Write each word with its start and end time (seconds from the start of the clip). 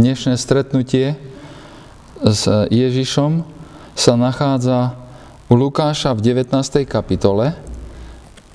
Dnešné 0.00 0.40
stretnutie 0.40 1.12
s 2.24 2.48
Ježišom 2.72 3.44
sa 3.92 4.16
nachádza 4.16 4.96
u 5.52 5.60
Lukáša 5.60 6.16
v 6.16 6.40
19. 6.40 6.88
kapitole 6.88 7.52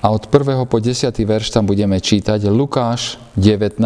a 0.02 0.06
od 0.10 0.26
1. 0.26 0.66
po 0.66 0.82
10. 0.82 1.06
verš 1.06 1.54
tam 1.54 1.70
budeme 1.70 2.02
čítať. 2.02 2.50
Lukáš 2.50 3.22
19 3.38 3.78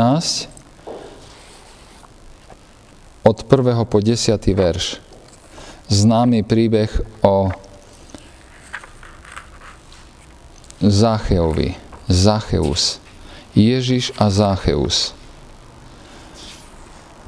od 3.28 3.36
1. 3.44 3.92
po 3.92 3.98
10. 4.00 4.40
verš. 4.56 4.96
Známy 5.92 6.40
príbeh 6.48 6.88
o 7.20 7.52
Zacheovi. 10.80 11.76
Zacheus. 12.08 13.04
Ježiš 13.52 14.16
a 14.16 14.32
Zacheus. 14.32 15.12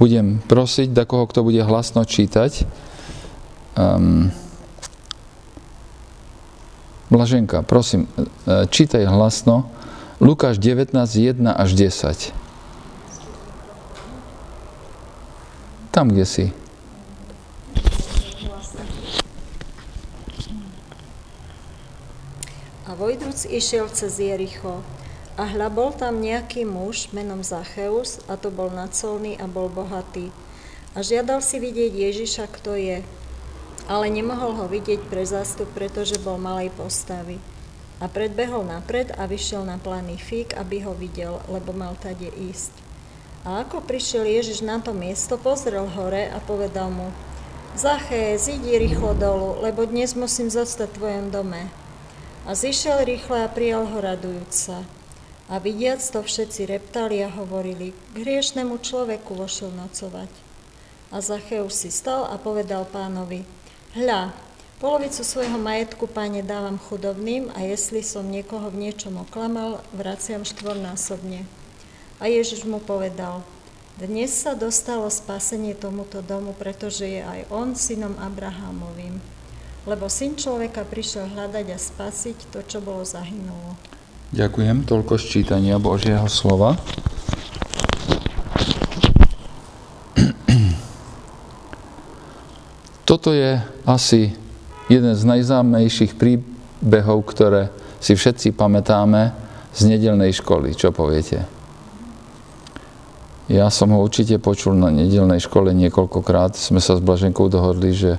Budem 0.02 0.42
prosiť 0.50 0.90
da 0.90 1.06
koho, 1.06 1.30
kto 1.30 1.46
bude 1.46 1.62
hlasno 1.62 2.02
čítať. 2.02 2.66
Um, 3.78 4.34
Blaženka, 7.06 7.62
prosím, 7.62 8.10
e, 8.18 8.66
čítaj 8.66 9.06
hlasno. 9.06 9.70
Lukáš 10.18 10.58
19, 10.58 10.96
1 11.06 11.54
až 11.54 11.70
10. 11.78 12.34
Tam, 15.94 16.10
kde 16.10 16.26
si. 16.26 16.44
A 22.88 22.98
Vojdruc 22.98 23.46
išiel 23.46 23.86
cez 23.94 24.18
Jericho. 24.18 24.82
A 25.32 25.48
hľa 25.48 25.72
bol 25.72 25.96
tam 25.96 26.20
nejaký 26.20 26.68
muž 26.68 27.08
menom 27.08 27.40
Zacheus, 27.40 28.20
a 28.28 28.36
to 28.36 28.52
bol 28.52 28.68
nacolný 28.68 29.40
a 29.40 29.48
bol 29.48 29.72
bohatý. 29.72 30.28
A 30.92 31.00
žiadal 31.00 31.40
si 31.40 31.56
vidieť 31.56 31.88
Ježiša, 31.88 32.52
kto 32.52 32.76
je, 32.76 33.00
ale 33.88 34.06
nemohol 34.12 34.52
ho 34.60 34.66
vidieť 34.68 35.08
pre 35.08 35.24
zástup, 35.24 35.72
pretože 35.72 36.20
bol 36.20 36.36
malej 36.36 36.68
postavy. 36.76 37.40
A 37.96 38.12
predbehol 38.12 38.68
napred 38.68 39.08
a 39.16 39.24
vyšiel 39.24 39.64
na 39.64 39.80
planý 39.80 40.20
fík, 40.20 40.52
aby 40.52 40.84
ho 40.84 40.92
videl, 40.92 41.40
lebo 41.48 41.72
mal 41.72 41.96
tade 41.96 42.28
ísť. 42.28 42.76
A 43.48 43.64
ako 43.64 43.82
prišiel 43.82 44.28
Ježiš 44.28 44.60
na 44.60 44.84
to 44.84 44.92
miesto, 44.92 45.40
pozrel 45.40 45.88
hore 45.88 46.28
a 46.28 46.38
povedal 46.44 46.92
mu, 46.92 47.08
Zaché, 47.72 48.36
zidi 48.36 48.76
rýchlo 48.76 49.16
dolu, 49.16 49.64
lebo 49.64 49.88
dnes 49.88 50.12
musím 50.12 50.52
zostať 50.52 50.92
v 50.92 50.96
tvojom 51.00 51.26
dome. 51.32 51.72
A 52.44 52.52
zišiel 52.52 53.00
rýchle 53.00 53.48
a 53.48 53.48
prijal 53.48 53.88
ho 53.88 53.96
radujúca. 53.96 54.84
A 55.50 55.58
vidiac 55.58 55.98
to 55.98 56.22
všetci 56.22 56.70
reptali 56.70 57.18
a 57.22 57.30
hovorili, 57.30 57.90
k 58.14 58.14
hriešnemu 58.22 58.78
človeku 58.78 59.34
vošiel 59.34 59.74
nocovať. 59.74 60.30
A 61.10 61.18
Zacheus 61.18 61.74
si 61.74 61.90
stal 61.90 62.28
a 62.30 62.38
povedal 62.38 62.86
pánovi, 62.86 63.42
Hľa, 63.92 64.32
polovicu 64.80 65.20
svojho 65.20 65.60
majetku, 65.60 66.08
páne, 66.08 66.40
dávam 66.40 66.80
chudobným 66.80 67.52
a 67.52 67.60
jestli 67.66 68.00
som 68.00 68.24
niekoho 68.24 68.72
v 68.72 68.88
niečom 68.88 69.20
oklamal, 69.20 69.84
vraciam 69.92 70.46
štvornásobne. 70.46 71.44
A 72.16 72.30
Ježiš 72.30 72.64
mu 72.64 72.80
povedal, 72.80 73.44
dnes 74.00 74.32
sa 74.32 74.56
dostalo 74.56 75.04
spasenie 75.12 75.76
tomuto 75.76 76.24
domu, 76.24 76.56
pretože 76.56 77.04
je 77.04 77.20
aj 77.20 77.44
on 77.52 77.76
synom 77.76 78.16
Abrahámovým. 78.16 79.20
Lebo 79.84 80.08
syn 80.08 80.40
človeka 80.40 80.88
prišiel 80.88 81.28
hľadať 81.28 81.66
a 81.68 81.76
spasiť 81.76 82.48
to, 82.48 82.64
čo 82.64 82.80
bolo 82.80 83.04
zahynulo. 83.04 83.76
Ďakujem, 84.32 84.88
toľko 84.88 85.20
ščítania 85.20 85.76
Božieho 85.76 86.24
slova. 86.24 86.80
Toto 93.04 93.36
je 93.36 93.60
asi 93.84 94.32
jeden 94.88 95.12
z 95.12 95.22
najznámejších 95.28 96.16
príbehov, 96.16 97.28
ktoré 97.28 97.68
si 98.00 98.16
všetci 98.16 98.56
pamätáme 98.56 99.36
z 99.76 99.92
nedelnej 99.92 100.32
školy. 100.32 100.72
Čo 100.80 100.96
poviete? 100.96 101.44
Ja 103.52 103.68
som 103.68 103.92
ho 103.92 104.00
určite 104.00 104.40
počul 104.40 104.80
na 104.80 104.88
nedelnej 104.88 105.44
škole 105.44 105.76
niekoľkokrát. 105.76 106.56
Sme 106.56 106.80
sa 106.80 106.96
s 106.96 107.04
Blaženkou 107.04 107.52
dohodli, 107.52 107.92
že 107.92 108.16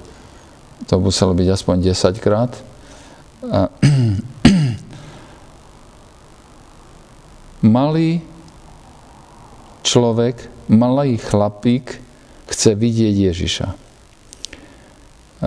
to 0.85 1.01
muselo 1.01 1.33
byť 1.33 1.47
aspoň 1.57 1.89
10 1.89 2.21
krát. 2.21 2.53
A 3.49 3.73
malý 7.63 8.19
človek, 9.87 10.51
malý 10.67 11.17
chlapík 11.17 11.97
chce 12.51 12.75
vidieť 12.75 13.15
Ježiša 13.33 13.67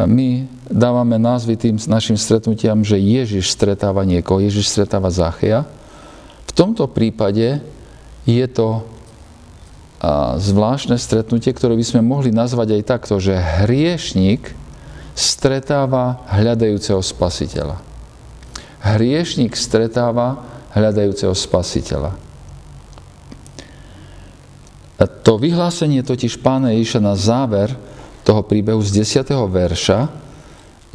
my 0.04 0.44
dávame 0.69 1.16
názvy 1.16 1.56
tým 1.56 1.81
našim 1.88 2.21
stretnutiam, 2.21 2.84
že 2.84 3.00
Ježiš 3.00 3.49
stretáva 3.49 4.04
niekoho, 4.04 4.44
Ježiš 4.44 4.69
stretáva 4.69 5.09
Zachia. 5.09 5.65
V 6.44 6.53
tomto 6.53 6.84
prípade 6.84 7.65
je 8.28 8.47
to 8.53 8.84
zvláštne 10.37 11.00
stretnutie, 11.00 11.56
ktoré 11.56 11.72
by 11.72 11.84
sme 11.88 12.04
mohli 12.04 12.28
nazvať 12.28 12.77
aj 12.77 12.83
takto, 12.84 13.16
že 13.16 13.41
hriešnik 13.65 14.53
stretáva 15.16 16.21
hľadajúceho 16.28 17.00
spasiteľa. 17.00 17.81
Hriešnik 18.84 19.56
stretáva 19.56 20.44
hľadajúceho 20.76 21.32
spasiteľa. 21.32 22.12
To 25.25 25.41
vyhlásenie 25.41 26.04
totiž 26.04 26.38
pána 26.41 26.76
Ježiša 26.76 27.00
na 27.00 27.16
záver 27.16 27.72
toho 28.22 28.44
príbehu 28.44 28.81
z 28.84 29.03
10. 29.03 29.28
verša, 29.32 30.09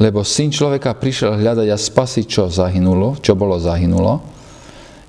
lebo 0.00 0.24
syn 0.26 0.50
človeka 0.50 0.96
prišiel 0.96 1.38
hľadať 1.38 1.68
a 1.70 1.78
spasiť, 1.78 2.24
čo 2.26 2.50
zahynulo, 2.50 3.20
čo 3.20 3.36
bolo 3.38 3.60
zahynulo, 3.60 4.24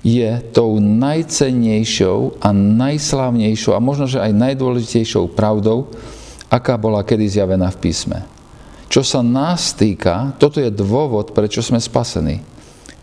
je 0.04 0.28
tou 0.52 0.76
najcennejšou 0.78 2.44
a 2.44 2.52
najslávnejšou 2.52 3.72
a 3.72 3.80
možno, 3.80 4.04
že 4.04 4.20
aj 4.20 4.36
najdôležitejšou 4.36 5.32
pravdou, 5.32 5.88
aká 6.52 6.76
bola 6.76 7.00
kedy 7.00 7.24
zjavená 7.24 7.72
v 7.72 7.80
písme. 7.80 8.18
Čo 8.92 9.00
sa 9.00 9.24
nás 9.24 9.72
týka, 9.72 10.36
toto 10.36 10.60
je 10.60 10.68
dôvod, 10.68 11.32
prečo 11.32 11.64
sme 11.64 11.80
spasení. 11.80 12.44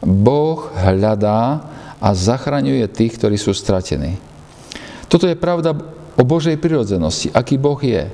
Boh 0.02 0.74
hľadá 0.74 1.62
a 2.02 2.10
zachraňuje 2.18 2.90
tých, 2.90 3.22
ktorí 3.22 3.38
sú 3.38 3.54
stratení. 3.54 4.18
Toto 5.06 5.30
je 5.30 5.38
pravda 5.38 5.78
o 6.18 6.24
Božej 6.26 6.58
prirodzenosti, 6.58 7.30
aký 7.30 7.62
Boh 7.62 7.78
je. 7.78 8.10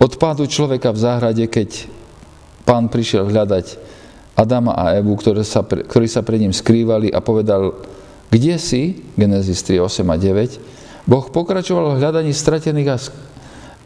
Od 0.00 0.12
pádu 0.16 0.48
človeka 0.48 0.96
v 0.96 1.02
záhrade, 1.04 1.44
keď 1.44 1.84
pán 2.64 2.88
prišiel 2.88 3.28
hľadať 3.28 3.76
Adama 4.32 4.72
a 4.72 4.96
Evu, 4.96 5.20
sa, 5.44 5.60
ktorí 5.60 6.08
sa 6.08 6.24
pred 6.24 6.40
ním 6.40 6.56
skrývali 6.56 7.12
a 7.12 7.20
povedal, 7.20 7.76
kde 8.32 8.56
si, 8.56 9.04
Genesis 9.18 9.60
3, 9.66 9.84
8 9.84 10.06
a 10.08 10.16
9, 10.16 11.04
Boh 11.04 11.26
pokračoval 11.28 11.92
v 11.92 12.00
hľadaní 12.00 12.32
stratených, 12.32 12.88
a, 12.88 12.96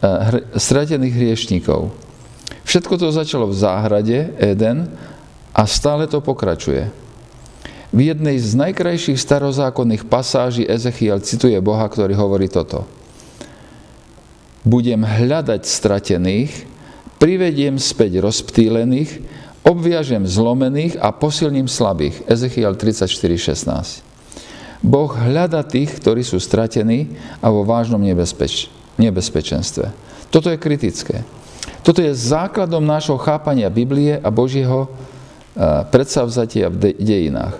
hr, 0.05 0.35
stratených 0.55 1.13
hriešníkov. 1.17 1.91
Všetko 2.63 2.93
to 2.95 3.11
začalo 3.11 3.51
v 3.51 3.57
záhrade 3.57 4.31
Eden 4.39 4.87
a 5.55 5.63
stále 5.63 6.11
to 6.11 6.19
pokračuje. 6.19 6.91
V 7.95 7.99
jednej 8.11 8.35
z 8.43 8.59
najkrajších 8.59 9.15
starozákonných 9.15 10.03
pasáží 10.11 10.67
Ezechiel 10.67 11.23
cituje 11.23 11.55
Boha, 11.63 11.87
ktorý 11.87 12.11
hovorí 12.19 12.51
toto 12.51 12.83
budem 14.65 15.05
hľadať 15.05 15.61
stratených, 15.63 16.65
privediem 17.21 17.77
späť 17.77 18.17
rozptýlených, 18.19 19.21
obviažem 19.61 20.25
zlomených 20.25 20.97
a 20.97 21.13
posilním 21.13 21.69
slabých. 21.69 22.25
Ezechiel 22.25 22.73
34.16. 22.73 24.01
Boh 24.81 25.09
hľada 25.13 25.61
tých, 25.65 26.01
ktorí 26.01 26.25
sú 26.25 26.41
stratení 26.41 27.13
a 27.39 27.49
vo 27.53 27.61
vážnom 27.65 28.01
nebezpeč- 28.01 28.69
nebezpečenstve. 28.97 29.93
Toto 30.33 30.49
je 30.49 30.57
kritické. 30.61 31.21
Toto 31.85 32.01
je 32.01 32.13
základom 32.13 32.81
nášho 32.81 33.17
chápania 33.21 33.69
Biblie 33.69 34.17
a 34.17 34.29
Božieho 34.33 34.89
predsavzatia 35.89 36.67
v 36.67 36.95
dejinách. 36.99 37.55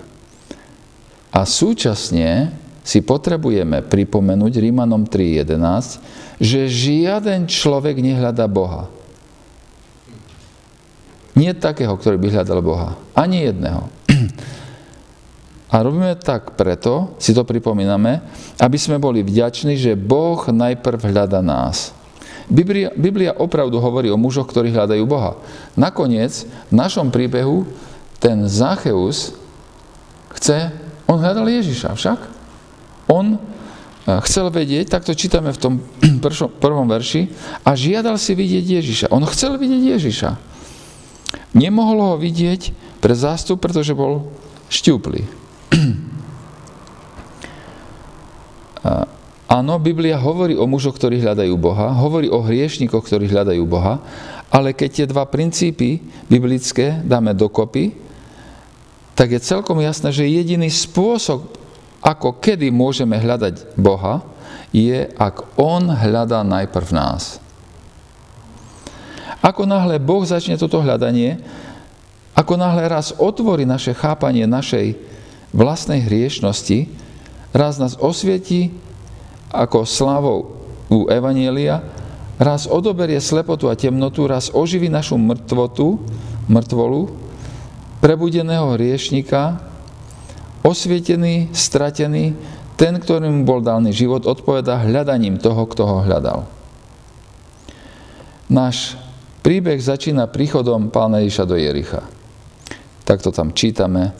A 1.32 1.40
súčasne 1.44 2.52
si 2.86 3.02
potrebujeme 3.02 3.82
pripomenúť 3.82 4.52
Rímanom 4.62 5.08
3.11, 5.08 5.98
že 6.38 6.70
žiaden 6.70 7.50
človek 7.50 7.98
nehľadá 7.98 8.46
Boha. 8.46 8.86
Nie 11.36 11.52
takého, 11.52 11.92
ktorý 11.92 12.16
by 12.16 12.28
hľadal 12.32 12.60
Boha. 12.64 12.96
Ani 13.12 13.44
jedného. 13.44 13.92
A 15.72 15.82
robíme 15.84 16.16
tak 16.16 16.56
preto, 16.56 17.18
si 17.20 17.36
to 17.36 17.44
pripomíname, 17.44 18.24
aby 18.56 18.78
sme 18.80 18.96
boli 18.96 19.20
vďační, 19.20 19.76
že 19.76 19.98
Boh 19.98 20.40
najprv 20.40 21.12
hľada 21.12 21.44
nás. 21.44 21.92
Biblia, 22.46 22.94
Biblia 22.94 23.34
opravdu 23.34 23.82
hovorí 23.82 24.06
o 24.08 24.16
mužoch, 24.16 24.46
ktorí 24.46 24.70
hľadajú 24.70 25.02
Boha. 25.04 25.36
Nakoniec, 25.74 26.46
v 26.70 26.74
našom 26.78 27.10
príbehu, 27.10 27.66
ten 28.18 28.48
Zacheus 28.48 29.36
chce, 30.36 30.72
on 31.06 31.20
hľadal 31.20 31.46
Ježiša 31.48 31.94
však. 31.94 32.20
On 33.06 33.38
chcel 34.22 34.50
vedieť, 34.54 34.90
tak 34.94 35.02
to 35.02 35.14
čítame 35.14 35.50
v 35.50 35.58
tom 35.58 35.74
prvom 36.62 36.86
verši, 36.86 37.30
a 37.66 37.74
žiadal 37.74 38.18
si 38.18 38.34
vidieť 38.38 38.64
Ježiša. 38.82 39.06
On 39.10 39.22
chcel 39.26 39.58
vidieť 39.58 39.82
Ježiša. 39.98 40.30
Nemohol 41.56 41.98
ho 42.14 42.16
vidieť 42.20 42.70
pre 43.02 43.14
zástup, 43.16 43.58
pretože 43.62 43.96
bol 43.96 44.30
šťuplý. 44.70 45.22
Áno, 49.46 49.78
Biblia 49.78 50.18
hovorí 50.18 50.58
o 50.58 50.66
mužoch, 50.66 50.98
ktorí 50.98 51.22
hľadajú 51.22 51.54
Boha, 51.54 51.94
hovorí 51.94 52.26
o 52.26 52.42
hriešnikoch, 52.42 53.06
ktorí 53.06 53.30
hľadajú 53.30 53.62
Boha, 53.62 54.02
ale 54.50 54.74
keď 54.74 54.90
tie 54.90 55.06
dva 55.06 55.22
princípy 55.26 56.02
biblické 56.26 56.98
dáme 57.06 57.30
dokopy, 57.34 58.05
tak 59.16 59.32
je 59.32 59.40
celkom 59.40 59.80
jasné, 59.80 60.12
že 60.12 60.28
jediný 60.28 60.68
spôsob, 60.68 61.56
ako 62.04 62.36
kedy 62.36 62.68
môžeme 62.68 63.16
hľadať 63.16 63.74
Boha, 63.74 64.20
je, 64.76 65.08
ak 65.16 65.56
On 65.56 65.88
hľadá 65.88 66.44
najprv 66.44 66.88
nás. 66.92 67.40
Ako 69.40 69.64
náhle 69.64 69.96
Boh 69.96 70.20
začne 70.20 70.60
toto 70.60 70.84
hľadanie, 70.84 71.40
ako 72.36 72.60
náhle 72.60 72.84
raz 72.84 73.16
otvorí 73.16 73.64
naše 73.64 73.96
chápanie 73.96 74.44
našej 74.44 75.00
vlastnej 75.56 76.04
hriešnosti, 76.04 76.92
raz 77.56 77.80
nás 77.80 77.96
osvieti 77.96 78.76
ako 79.48 79.88
slávou 79.88 80.60
u 80.92 81.08
Evanielia, 81.08 81.80
raz 82.36 82.68
odoberie 82.68 83.16
slepotu 83.16 83.72
a 83.72 83.78
temnotu, 83.78 84.28
raz 84.28 84.52
oživí 84.52 84.92
našu 84.92 85.16
mŕtvotu, 85.16 86.04
mŕtvolu, 86.52 87.25
prebudeného 88.00 88.76
hriešnika, 88.76 89.60
osvietený, 90.66 91.54
stratený, 91.54 92.36
ten, 92.76 93.00
ktorým 93.00 93.48
bol 93.48 93.64
daný 93.64 93.96
život, 93.96 94.28
odpoveda 94.28 94.84
hľadaním 94.84 95.40
toho, 95.40 95.64
kto 95.64 95.82
ho 95.88 95.98
hľadal. 96.04 96.44
Náš 98.52 98.94
príbeh 99.40 99.80
začína 99.80 100.28
príchodom 100.28 100.92
pána 100.92 101.24
Ježiša 101.24 101.44
do 101.48 101.56
Jericha. 101.56 102.04
Takto 103.06 103.32
tam 103.32 103.54
čítame 103.56 104.12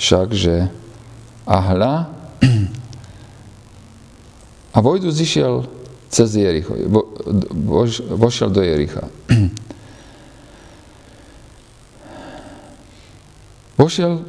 však, 0.00 0.28
že 0.32 0.70
a 1.44 1.56
hľa 1.60 1.94
a 4.70 4.78
Vojdu 4.78 5.10
zišiel 5.10 5.66
cez 6.10 6.34
Jericho, 6.34 6.74
vo, 6.88 7.10
vošiel 8.14 8.50
do 8.50 8.62
Jericha. 8.62 9.06
Vošiel 13.80 14.20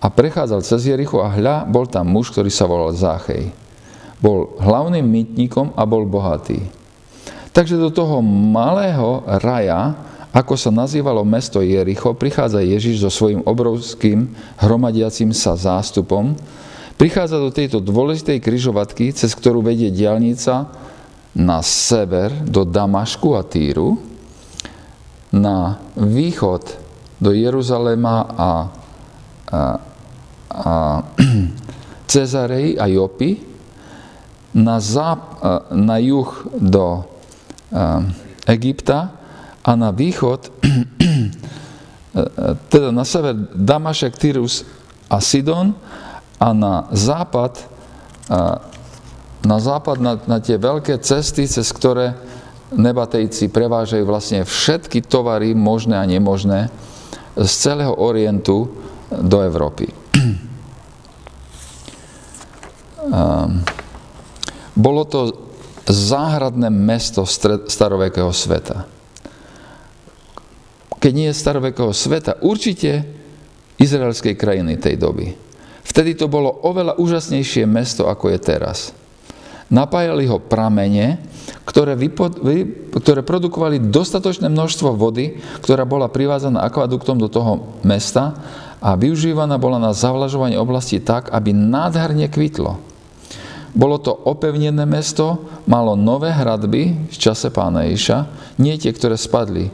a 0.00 0.08
prechádzal 0.08 0.64
cez 0.64 0.88
Jericho 0.88 1.20
a 1.20 1.28
hľa, 1.28 1.68
bol 1.68 1.84
tam 1.84 2.08
muž, 2.08 2.32
ktorý 2.32 2.48
sa 2.48 2.64
volal 2.64 2.96
Záchej. 2.96 3.52
Bol 4.16 4.56
hlavným 4.56 5.04
mytníkom 5.04 5.76
a 5.76 5.84
bol 5.84 6.08
bohatý. 6.08 6.64
Takže 7.52 7.76
do 7.76 7.92
toho 7.92 8.24
malého 8.24 9.28
raja, 9.44 9.92
ako 10.32 10.56
sa 10.56 10.72
nazývalo 10.72 11.20
mesto 11.20 11.60
Jericho, 11.60 12.16
prichádza 12.16 12.64
Ježiš 12.64 13.04
so 13.04 13.10
svojím 13.12 13.44
obrovským 13.44 14.32
hromadiacim 14.56 15.36
sa 15.36 15.52
zástupom, 15.52 16.32
prichádza 16.96 17.36
do 17.36 17.52
tejto 17.52 17.84
dôležitej 17.84 18.40
kryžovatky, 18.40 19.12
cez 19.12 19.36
ktorú 19.36 19.60
vedie 19.60 19.92
diálnica 19.92 20.64
na 21.36 21.60
sever 21.60 22.32
do 22.48 22.64
Damašku 22.64 23.36
a 23.36 23.44
Týru, 23.44 24.00
na 25.28 25.76
východ 25.92 26.88
do 27.18 27.34
Jeruzalema 27.34 28.16
a, 28.38 28.50
a 29.52 29.84
a 30.48 31.04
Cezarej 32.08 32.80
a 32.80 32.88
Jopy, 32.88 33.36
na, 34.56 34.80
záp- 34.80 35.44
na 35.70 36.00
juh 36.00 36.48
do 36.56 37.04
Egypta 38.48 39.12
a 39.60 39.70
na 39.76 39.92
východ, 39.92 40.48
teda 42.72 42.88
na 42.88 43.04
sever 43.04 43.36
Damašek, 43.52 44.16
Tyrus 44.16 44.64
a 45.12 45.20
Sidon 45.20 45.76
a 46.40 46.48
na 46.56 46.88
západ, 46.96 47.60
na 49.44 49.58
západ 49.60 49.96
na, 50.00 50.16
na 50.16 50.40
tie 50.40 50.56
veľké 50.56 51.04
cesty, 51.04 51.44
cez 51.44 51.68
ktoré 51.76 52.16
nebatejci 52.72 53.52
prevážajú 53.52 54.04
vlastne 54.08 54.48
všetky 54.48 55.04
tovary 55.04 55.52
možné 55.52 56.00
a 56.00 56.08
nemožné 56.08 56.72
z 57.36 57.52
celého 57.52 57.92
Orientu 58.00 58.72
do 59.08 59.38
Európy. 59.40 59.88
Ehm, 63.08 63.64
bolo 64.76 65.02
to 65.08 65.20
záhradné 65.88 66.68
mesto 66.68 67.24
starovekého 67.64 68.28
sveta. 68.28 68.84
Keď 70.98 71.12
nie 71.14 71.30
starovekého 71.32 71.94
sveta, 71.96 72.36
určite 72.44 73.06
izraelskej 73.80 74.34
krajiny 74.36 74.76
tej 74.76 75.00
doby. 75.00 75.32
Vtedy 75.86 76.18
to 76.18 76.28
bolo 76.28 76.52
oveľa 76.68 77.00
úžasnejšie 77.00 77.64
mesto, 77.64 78.10
ako 78.10 78.34
je 78.34 78.38
teraz. 78.42 78.92
Napájali 79.72 80.28
ho 80.28 80.40
pramene, 80.40 81.20
ktoré, 81.64 81.96
vypo, 81.96 82.28
vy, 82.28 82.88
ktoré 82.92 83.20
produkovali 83.24 83.88
dostatočné 83.88 84.48
množstvo 84.52 84.96
vody, 84.96 85.36
ktorá 85.60 85.84
bola 85.88 86.08
privázaná 86.12 86.64
akvaduktom 86.64 87.16
do 87.16 87.28
toho 87.28 87.80
mesta 87.84 88.36
a 88.78 88.94
využívaná 88.94 89.58
bola 89.58 89.82
na 89.82 89.90
zavlažovanie 89.90 90.58
oblasti 90.58 91.02
tak, 91.02 91.30
aby 91.34 91.50
nádherne 91.50 92.30
kvitlo. 92.30 92.78
Bolo 93.78 94.00
to 94.00 94.10
opevnené 94.10 94.82
mesto, 94.88 95.44
malo 95.68 95.94
nové 95.94 96.32
hradby 96.32 97.10
v 97.10 97.16
čase 97.18 97.52
pána 97.52 97.84
Iša, 97.86 98.26
nie 98.58 98.74
tie, 98.80 98.90
ktoré 98.90 99.14
spadli 99.14 99.68
e, 99.68 99.72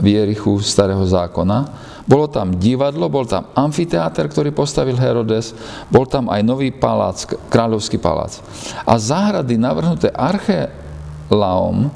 v 0.00 0.06
Jerichu 0.06 0.58
starého 0.64 1.04
zákona. 1.04 1.86
Bolo 2.06 2.30
tam 2.30 2.56
divadlo, 2.56 3.10
bol 3.10 3.26
tam 3.28 3.50
amfiteáter, 3.52 4.30
ktorý 4.30 4.54
postavil 4.54 4.96
Herodes, 4.96 5.52
bol 5.90 6.06
tam 6.06 6.30
aj 6.32 6.40
nový 6.46 6.70
palác, 6.70 7.26
kráľovský 7.50 7.98
palác. 7.98 8.40
A 8.86 8.96
záhrady 8.96 9.58
navrhnuté 9.60 10.08
Archelaom 10.10 11.86
e, 11.86 11.90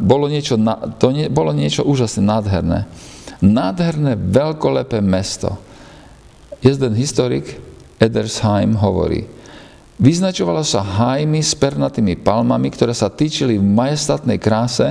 bolo 0.00 0.26
niečo, 0.32 0.56
to 0.96 1.12
nie, 1.12 1.28
bolo 1.28 1.52
niečo 1.52 1.84
úžasné, 1.84 2.24
nádherné. 2.24 2.88
Nádherné, 3.44 4.16
veľkolepé 4.16 5.04
mesto. 5.04 5.60
Jeden 6.64 6.96
historik, 6.96 7.60
Edersheim, 8.00 8.72
hovorí, 8.80 9.28
Vyznačovala 9.94 10.66
sa 10.66 10.82
hajmi 10.82 11.38
s 11.38 11.54
pernatými 11.54 12.18
palmami, 12.18 12.66
ktoré 12.74 12.90
sa 12.90 13.06
týčili 13.06 13.54
v 13.54 13.62
majestatnej 13.62 14.42
kráse, 14.42 14.90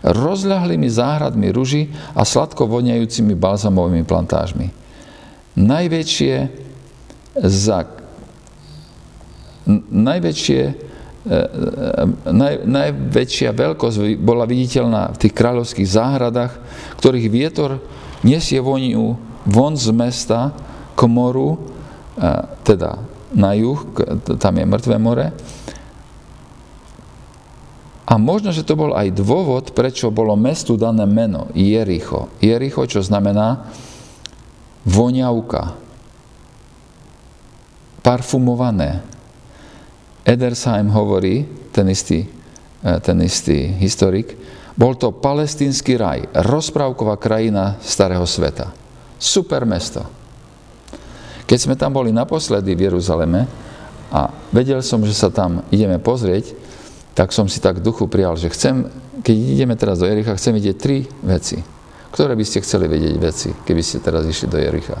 rozľahlými 0.00 0.88
záhradmi 0.88 1.52
ruží 1.52 1.92
a 2.16 2.24
sladko 2.24 2.64
voniajúcimi 2.64 3.36
balzamovými 3.36 4.08
plantážmi. 4.08 4.72
Najväčšie 5.52 6.34
za 7.44 7.78
najväčšie, 9.92 10.60
naj, 12.32 12.54
najväčšia 12.64 13.52
veľkosť 13.52 14.16
bola 14.20 14.48
viditeľná 14.48 15.12
v 15.12 15.20
tých 15.20 15.34
kráľovských 15.36 15.88
záhradách, 15.88 16.52
ktorých 16.96 17.28
vietor 17.28 17.78
nesie 18.24 18.58
voniu 18.58 19.20
von 19.44 19.76
z 19.76 19.92
mesta 19.92 20.56
k 20.96 21.00
moru, 21.04 21.54
e, 21.54 21.58
teda 22.64 22.98
na 23.36 23.52
juh, 23.52 23.76
tam 24.40 24.54
je 24.56 24.64
mŕtve 24.64 24.96
more. 24.96 25.36
A 28.08 28.16
možno, 28.16 28.56
že 28.56 28.64
to 28.64 28.72
bol 28.72 28.96
aj 28.96 29.12
dôvod, 29.12 29.76
prečo 29.76 30.08
bolo 30.08 30.32
mestu 30.32 30.80
dané 30.80 31.04
meno 31.04 31.52
Jericho. 31.52 32.32
Jericho, 32.40 32.88
čo 32.88 33.04
znamená 33.04 33.68
voňavka, 34.88 35.76
parfumované. 38.00 39.17
Edersheim 40.28 40.92
hovorí, 40.92 41.48
ten 41.72 41.88
istý, 41.88 42.28
e, 42.84 43.00
ten 43.00 43.16
istý 43.24 43.72
historik, 43.80 44.36
bol 44.76 44.92
to 44.92 45.08
palestínsky 45.08 45.96
raj, 45.96 46.28
rozprávková 46.36 47.16
krajina 47.16 47.80
starého 47.80 48.28
sveta. 48.28 48.70
Super 49.16 49.64
mesto. 49.64 50.04
Keď 51.48 51.58
sme 51.58 51.74
tam 51.80 51.96
boli 51.96 52.12
naposledy 52.12 52.76
v 52.76 52.92
Jeruzaleme 52.92 53.48
a 54.12 54.28
vedel 54.52 54.84
som, 54.84 55.00
že 55.00 55.16
sa 55.16 55.32
tam 55.32 55.64
ideme 55.72 55.96
pozrieť, 55.96 56.52
tak 57.16 57.32
som 57.32 57.48
si 57.48 57.58
tak 57.58 57.80
duchu 57.80 58.06
prijal, 58.06 58.36
že 58.36 58.52
chcem, 58.52 58.86
keď 59.24 59.34
ideme 59.34 59.74
teraz 59.74 59.98
do 59.98 60.06
Jericha, 60.06 60.36
chcem 60.36 60.54
vidieť 60.54 60.76
tri 60.76 61.08
veci. 61.24 61.58
Ktoré 62.12 62.36
by 62.36 62.44
ste 62.44 62.62
chceli 62.62 62.86
vedieť 62.86 63.16
veci, 63.16 63.48
keby 63.50 63.82
ste 63.82 64.04
teraz 64.04 64.28
išli 64.28 64.46
do 64.46 64.60
Jericha? 64.60 65.00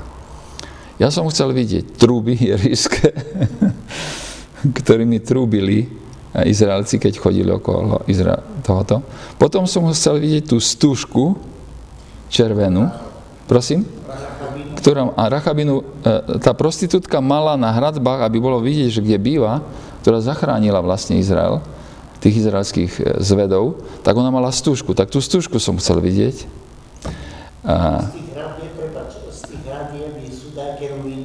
Ja 0.98 1.12
som 1.14 1.28
chcel 1.30 1.54
vidieť 1.54 2.00
trúby 2.00 2.34
jerišské, 2.50 3.08
ktorými 4.62 5.22
trúbili 5.22 5.86
Izraelci, 6.34 7.00
keď 7.00 7.12
chodili 7.18 7.50
okolo 7.50 8.04
Izra- 8.06 8.42
tohoto. 8.62 9.00
Potom 9.40 9.64
som 9.64 9.88
chcel 9.90 10.20
vidieť 10.20 10.44
tú 10.52 10.58
stúžku 10.60 11.38
červenú. 12.28 12.92
Prosím? 13.48 13.98
ktorá, 14.78 15.10
a 15.18 15.26
Rachabinu, 15.26 15.82
e, 15.82 15.84
tá 16.38 16.54
prostitútka 16.54 17.18
mala 17.18 17.58
na 17.58 17.74
hradbách, 17.74 18.22
aby 18.22 18.38
bolo 18.38 18.62
vidieť, 18.62 18.88
že 18.94 19.02
kde 19.02 19.18
býva, 19.18 19.60
ktorá 20.06 20.22
zachránila 20.22 20.78
vlastne 20.78 21.18
Izrael, 21.18 21.58
tých 22.22 22.46
izraelských 22.46 22.92
e, 22.96 23.02
zvedov, 23.18 23.82
tak 24.06 24.14
ona 24.14 24.30
mala 24.30 24.54
stúžku. 24.54 24.94
Tak 24.94 25.10
tú 25.10 25.18
stúžku 25.18 25.58
som 25.58 25.82
chcel 25.82 25.98
vidieť. 25.98 26.46
A... 27.66 28.06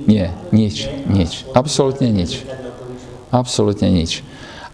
Nie, 0.04 0.34
nič, 0.52 0.90
nič. 1.08 1.46
Absolutne 1.54 2.10
nič. 2.10 2.44
Absolutne 3.34 3.90
nič. 3.90 4.22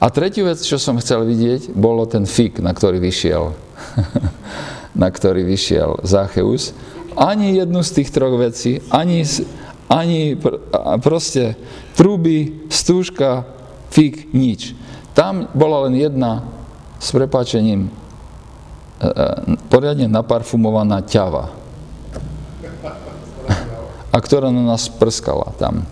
A 0.04 0.12
tretiu 0.12 0.48
vec, 0.52 0.60
čo 0.60 0.76
som 0.76 1.00
chcel 1.00 1.24
vidieť, 1.24 1.72
bolo 1.72 2.04
ten 2.04 2.28
fik, 2.28 2.60
na 2.60 2.76
ktorý 2.76 3.00
vyšiel. 3.00 3.56
na 5.02 5.08
ktorý 5.08 5.48
vyšiel 5.48 6.04
Zacheus. 6.04 6.76
Ani 7.16 7.56
jednu 7.56 7.80
z 7.84 8.00
tých 8.00 8.12
troch 8.12 8.36
vecí, 8.36 8.84
ani, 8.92 9.24
ani 9.88 10.36
pr- 10.36 10.60
proste 11.00 11.56
trúby, 11.96 12.68
stúžka, 12.68 13.48
fik, 13.96 14.32
nič. 14.36 14.76
Tam 15.16 15.48
bola 15.56 15.88
len 15.88 16.00
jedna 16.00 16.48
s 17.00 17.12
prepáčením 17.16 17.88
e, 17.88 17.92
e, 19.04 19.28
poriadne 19.68 20.08
naparfumovaná 20.08 21.04
ťava. 21.04 21.52
A 24.10 24.18
ktorá 24.18 24.50
na 24.50 24.64
nás 24.64 24.90
prskala 24.90 25.54
tam. 25.60 25.86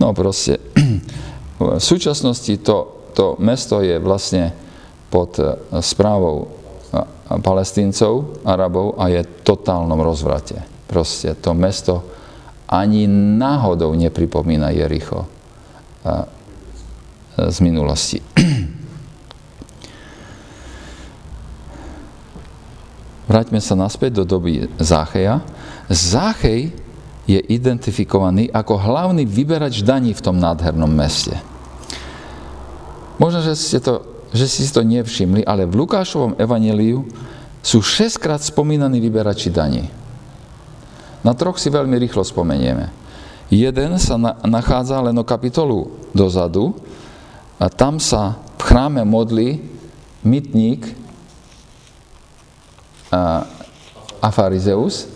No 0.00 0.10
proste, 0.16 0.58
v 1.58 1.78
súčasnosti 1.78 2.50
to, 2.62 3.08
to 3.14 3.38
mesto 3.38 3.78
je 3.78 3.98
vlastne 4.02 4.50
pod 5.08 5.38
e, 5.38 5.54
správou 5.78 6.64
palestíncov, 7.24 8.44
Arabov 8.44 8.94
a 9.00 9.08
je 9.08 9.24
v 9.24 9.30
totálnom 9.42 9.98
rozvrate. 9.98 10.60
Proste 10.86 11.34
to 11.40 11.56
mesto 11.56 12.04
ani 12.68 13.08
náhodou 13.08 13.94
nepripomína 13.96 14.70
Jericho 14.70 15.26
z 17.34 17.58
minulosti. 17.64 18.20
Vráťme 23.30 23.58
sa 23.58 23.74
naspäť 23.74 24.22
do 24.22 24.24
doby 24.28 24.68
Zácheja. 24.78 25.40
Záchej 25.88 26.83
je 27.24 27.40
identifikovaný 27.40 28.52
ako 28.52 28.76
hlavný 28.76 29.24
vyberač 29.24 29.80
daní 29.80 30.12
v 30.12 30.24
tom 30.24 30.36
nádhernom 30.36 30.90
meste. 30.90 31.36
Možno, 33.16 33.40
že, 33.40 33.56
ste 33.56 33.78
to, 33.80 34.04
že 34.34 34.44
si 34.50 34.68
to 34.68 34.84
nevšimli, 34.84 35.46
ale 35.46 35.64
v 35.64 35.84
Lukášovom 35.84 36.36
evaneliu 36.36 37.06
sú 37.64 37.80
šestkrát 37.80 38.44
spomínaní 38.44 39.00
vyberači 39.00 39.48
daní. 39.48 39.88
Na 41.24 41.32
troch 41.32 41.56
si 41.56 41.72
veľmi 41.72 41.96
rýchlo 41.96 42.20
spomenieme. 42.20 42.92
Jeden 43.48 43.96
sa 43.96 44.20
na, 44.20 44.36
nachádza 44.44 45.00
len 45.00 45.16
o 45.16 45.24
kapitolu 45.24 45.88
dozadu, 46.12 46.76
a 47.58 47.70
tam 47.70 48.02
sa 48.02 48.36
v 48.58 48.62
chráme 48.66 49.02
modlí 49.06 49.62
mytník 50.26 50.90
a, 53.08 53.46
a 54.18 54.28
farizeus 54.28 55.06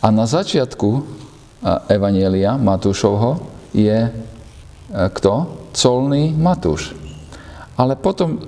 a 0.00 0.08
na 0.08 0.24
začiatku 0.24 1.04
Evanielia 1.88 2.60
Matúšovho 2.60 3.40
je 3.72 4.12
kto? 4.92 5.34
Colný 5.74 6.30
Matúš. 6.30 6.94
Ale 7.74 7.98
potom... 7.98 8.38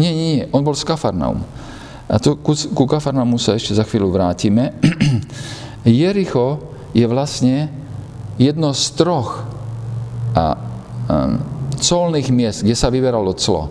Nie, 0.00 0.14
nie, 0.14 0.26
nie, 0.40 0.44
on 0.54 0.64
bol 0.64 0.72
z 0.72 0.86
Kafarnaum. 0.88 1.44
A 2.08 2.16
tu, 2.16 2.40
ku, 2.40 2.56
ku 2.56 2.84
Kafarnaumu 2.88 3.36
sa 3.36 3.54
ešte 3.54 3.76
za 3.76 3.84
chvíľu 3.84 4.08
vrátime. 4.08 4.72
Jericho 5.84 6.72
je 6.96 7.04
vlastne 7.04 7.68
jedno 8.40 8.72
z 8.72 8.84
troch 8.96 9.44
a, 10.32 10.56
um, 11.06 11.36
colných 11.76 12.32
miest, 12.32 12.64
kde 12.64 12.74
sa 12.74 12.88
vyberalo 12.88 13.36
clo. 13.36 13.68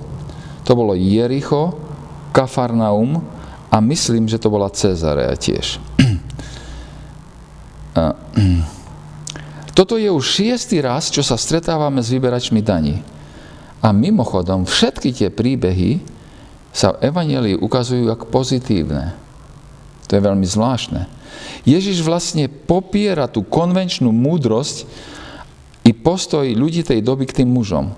To 0.69 0.71
bolo 0.77 0.93
Jericho, 0.93 1.73
Kafarnaum 2.29 3.17
a 3.73 3.77
myslím, 3.81 4.29
že 4.29 4.37
to 4.37 4.53
bola 4.53 4.69
Cezarea 4.69 5.33
tiež. 5.33 5.88
Toto 9.73 9.95
je 9.95 10.11
už 10.11 10.25
šiestý 10.25 10.83
raz, 10.83 11.07
čo 11.07 11.23
sa 11.23 11.39
stretávame 11.39 12.03
s 12.03 12.11
vyberačmi 12.11 12.59
daní. 12.59 12.99
A 13.79 13.95
mimochodom, 13.95 14.67
všetky 14.67 15.15
tie 15.15 15.29
príbehy 15.31 16.03
sa 16.75 16.93
v 16.93 17.09
Evangelii 17.09 17.55
ukazujú 17.55 18.11
ako 18.11 18.27
pozitívne. 18.27 19.15
To 20.09 20.11
je 20.17 20.21
veľmi 20.21 20.43
zvláštne. 20.43 21.07
Ježiš 21.63 22.03
vlastne 22.03 22.51
popiera 22.51 23.31
tú 23.31 23.47
konvenčnú 23.47 24.11
múdrosť, 24.11 24.83
i 25.89 25.91
postoj 25.95 26.45
ľudí 26.45 26.85
tej 26.85 27.01
doby 27.01 27.25
k 27.25 27.41
tým 27.41 27.49
mužom. 27.49 27.89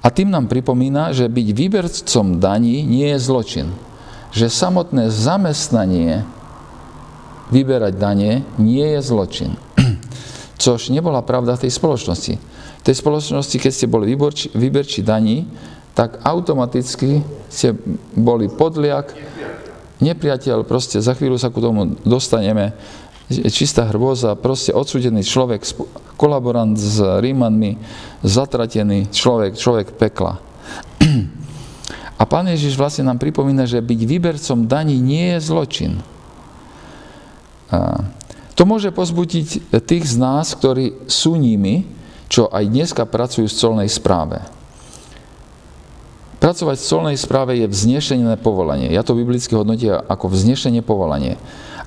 A 0.00 0.06
tým 0.12 0.28
nám 0.28 0.48
pripomína, 0.48 1.16
že 1.16 1.28
byť 1.28 1.48
výbercom 1.56 2.36
daní 2.36 2.84
nie 2.84 3.08
je 3.16 3.18
zločin. 3.20 3.68
Že 4.32 4.52
samotné 4.52 5.08
zamestnanie 5.08 6.24
vyberať 7.50 7.94
dane 7.98 8.46
nie 8.56 8.86
je 8.96 9.00
zločin. 9.02 9.50
Což 10.62 10.90
nebola 10.94 11.20
pravda 11.22 11.58
tej 11.58 11.74
spoločnosti. 11.74 12.34
V 12.80 12.82
tej 12.86 12.96
spoločnosti, 12.96 13.56
keď 13.60 13.72
ste 13.74 13.86
boli 13.90 14.08
výborči, 14.08 14.54
výberči 14.56 15.04
daní, 15.04 15.44
tak 15.92 16.22
automaticky 16.24 17.20
ste 17.50 17.76
boli 18.16 18.48
podliak, 18.48 19.12
nepriateľ, 20.00 20.64
proste 20.64 21.02
za 21.02 21.12
chvíľu 21.12 21.36
sa 21.36 21.52
ku 21.52 21.60
tomu 21.60 21.98
dostaneme, 22.06 22.72
čistá 23.52 23.86
hrôza, 23.86 24.34
proste 24.34 24.74
odsudený 24.74 25.22
človek, 25.22 25.62
kolaborant 26.18 26.74
s 26.74 26.98
Rímanmi, 26.98 27.78
zatratený 28.26 29.12
človek, 29.12 29.54
človek 29.54 29.94
pekla. 29.94 30.40
A 32.20 32.28
pán 32.28 32.44
Ježiš 32.52 32.76
vlastne 32.76 33.08
nám 33.08 33.16
pripomína, 33.16 33.64
že 33.64 33.80
byť 33.80 34.00
výbercom 34.04 34.68
daní 34.68 35.00
nie 35.00 35.36
je 35.36 35.38
zločin. 35.40 35.92
To 38.58 38.62
môže 38.68 38.92
pozbudiť 38.92 39.72
tých 39.86 40.04
z 40.04 40.16
nás, 40.20 40.52
ktorí 40.52 41.08
sú 41.08 41.38
nimi, 41.38 41.86
čo 42.30 42.50
aj 42.50 42.66
dneska 42.68 43.02
pracujú 43.08 43.48
v 43.48 43.58
colnej 43.58 43.90
správe. 43.90 44.42
Pracovať 46.40 46.76
v 46.80 46.88
colnej 46.88 47.16
správe 47.20 47.52
je 47.56 47.68
vznešené 47.68 48.40
povolanie. 48.40 48.88
Ja 48.92 49.04
to 49.04 49.16
biblicky 49.16 49.52
hodnotím 49.52 49.96
ako 49.96 50.32
vznešenie 50.32 50.80
povolanie 50.80 51.36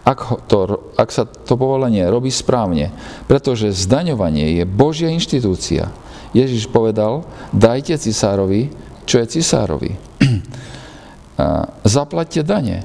ak, 0.03 0.47
to, 0.51 0.91
ak 0.99 1.09
sa 1.09 1.23
to 1.23 1.55
povolenie 1.55 2.03
robí 2.11 2.27
správne, 2.27 2.91
pretože 3.31 3.71
zdaňovanie 3.71 4.59
je 4.59 4.63
Božia 4.67 5.07
inštitúcia. 5.07 5.95
Ježiš 6.35 6.67
povedal, 6.67 7.23
dajte 7.55 7.95
cisárovi, 7.95 8.67
čo 9.07 9.23
je 9.23 9.39
cisárovi. 9.39 9.95
Zaplatte 11.87 12.43
dane. 12.43 12.83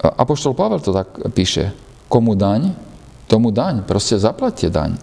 Apoštol 0.00 0.52
Pavel 0.52 0.80
to 0.84 0.92
tak 0.92 1.08
píše. 1.32 1.72
Komu 2.06 2.36
daň? 2.36 2.72
Tomu 3.26 3.50
daň. 3.50 3.82
Proste 3.82 4.20
zaplatte 4.20 4.68
daň. 4.68 4.94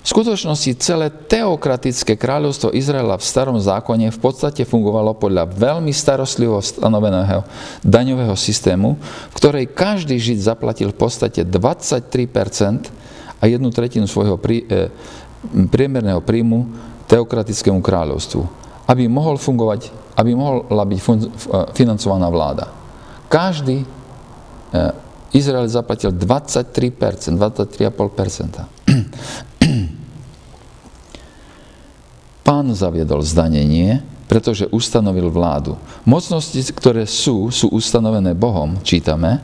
V 0.00 0.08
skutočnosti 0.08 0.80
celé 0.80 1.12
teokratické 1.12 2.16
kráľovstvo 2.16 2.72
Izraela 2.72 3.20
v 3.20 3.22
starom 3.22 3.60
zákone 3.60 4.08
v 4.08 4.18
podstate 4.18 4.64
fungovalo 4.64 5.12
podľa 5.12 5.44
veľmi 5.52 5.92
starostlivo 5.92 6.56
stanoveného 6.64 7.44
daňového 7.84 8.32
systému, 8.32 8.96
v 9.30 9.34
ktorej 9.36 9.70
každý 9.76 10.16
žid 10.16 10.40
zaplatil 10.40 10.88
v 10.90 10.98
podstate 10.98 11.44
23% 11.44 12.88
a 13.38 13.44
jednu 13.44 13.68
tretinu 13.68 14.08
svojho 14.08 14.40
prí, 14.40 14.64
e, 14.64 14.88
priemerného 15.68 16.24
príjmu 16.24 16.64
teokratickému 17.04 17.84
kráľovstvu, 17.84 18.42
aby 18.88 19.04
mohol 19.04 19.36
fungovať, 19.36 19.99
aby 20.20 20.36
mohla 20.36 20.84
byť 20.84 21.00
fun, 21.00 21.24
e, 21.24 21.28
financovaná 21.72 22.28
vláda. 22.28 22.68
Každý 23.32 23.80
e, 23.80 23.86
Izrael 25.32 25.72
zaplatil 25.72 26.12
23%, 26.12 27.40
23,5%. 27.40 28.68
Pán 32.46 32.74
zaviedol 32.74 33.22
zdanenie, 33.24 34.02
pretože 34.28 34.68
ustanovil 34.68 35.32
vládu. 35.32 35.80
Mocnosti, 36.04 36.60
ktoré 36.74 37.06
sú, 37.08 37.50
sú 37.50 37.68
ustanovené 37.72 38.34
Bohom, 38.36 38.76
čítame. 38.84 39.40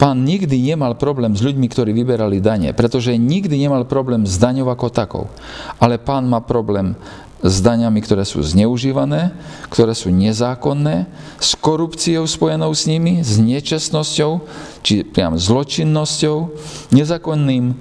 Pán 0.00 0.24
nikdy 0.24 0.72
nemal 0.72 0.96
problém 0.96 1.36
s 1.36 1.44
ľuďmi, 1.44 1.68
ktorí 1.68 1.92
vyberali 1.92 2.40
dane, 2.40 2.72
pretože 2.72 3.12
nikdy 3.12 3.60
nemal 3.60 3.84
problém 3.84 4.24
s 4.24 4.40
daňou 4.40 4.72
ako 4.72 4.88
takou. 4.88 5.28
Ale 5.76 6.00
pán 6.00 6.24
má 6.24 6.40
problém 6.40 6.96
s 7.40 7.64
daňami, 7.64 8.04
ktoré 8.04 8.28
sú 8.28 8.44
zneužívané, 8.44 9.32
ktoré 9.72 9.96
sú 9.96 10.12
nezákonné, 10.12 11.08
s 11.40 11.56
korupciou 11.56 12.28
spojenou 12.28 12.68
s 12.76 12.84
nimi, 12.84 13.24
s 13.24 13.40
nečestnosťou, 13.40 14.44
či 14.84 15.08
priam 15.08 15.40
zločinnosťou, 15.40 16.52
nezákonným 16.92 17.72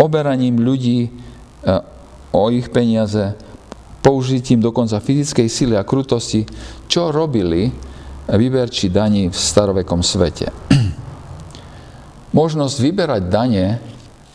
oberaním 0.00 0.56
ľudí 0.56 1.08
eh, 1.08 2.32
o 2.32 2.48
ich 2.48 2.72
peniaze, 2.72 3.36
použitím 4.00 4.64
dokonca 4.64 4.96
fyzickej 4.98 5.46
sily 5.46 5.74
a 5.76 5.84
krutosti, 5.84 6.48
čo 6.88 7.12
robili 7.12 7.68
vyberči 8.26 8.88
daní 8.88 9.28
v 9.28 9.36
starovekom 9.36 10.00
svete. 10.00 10.48
Možnosť 12.40 12.76
vyberať 12.80 13.22
dane 13.28 13.66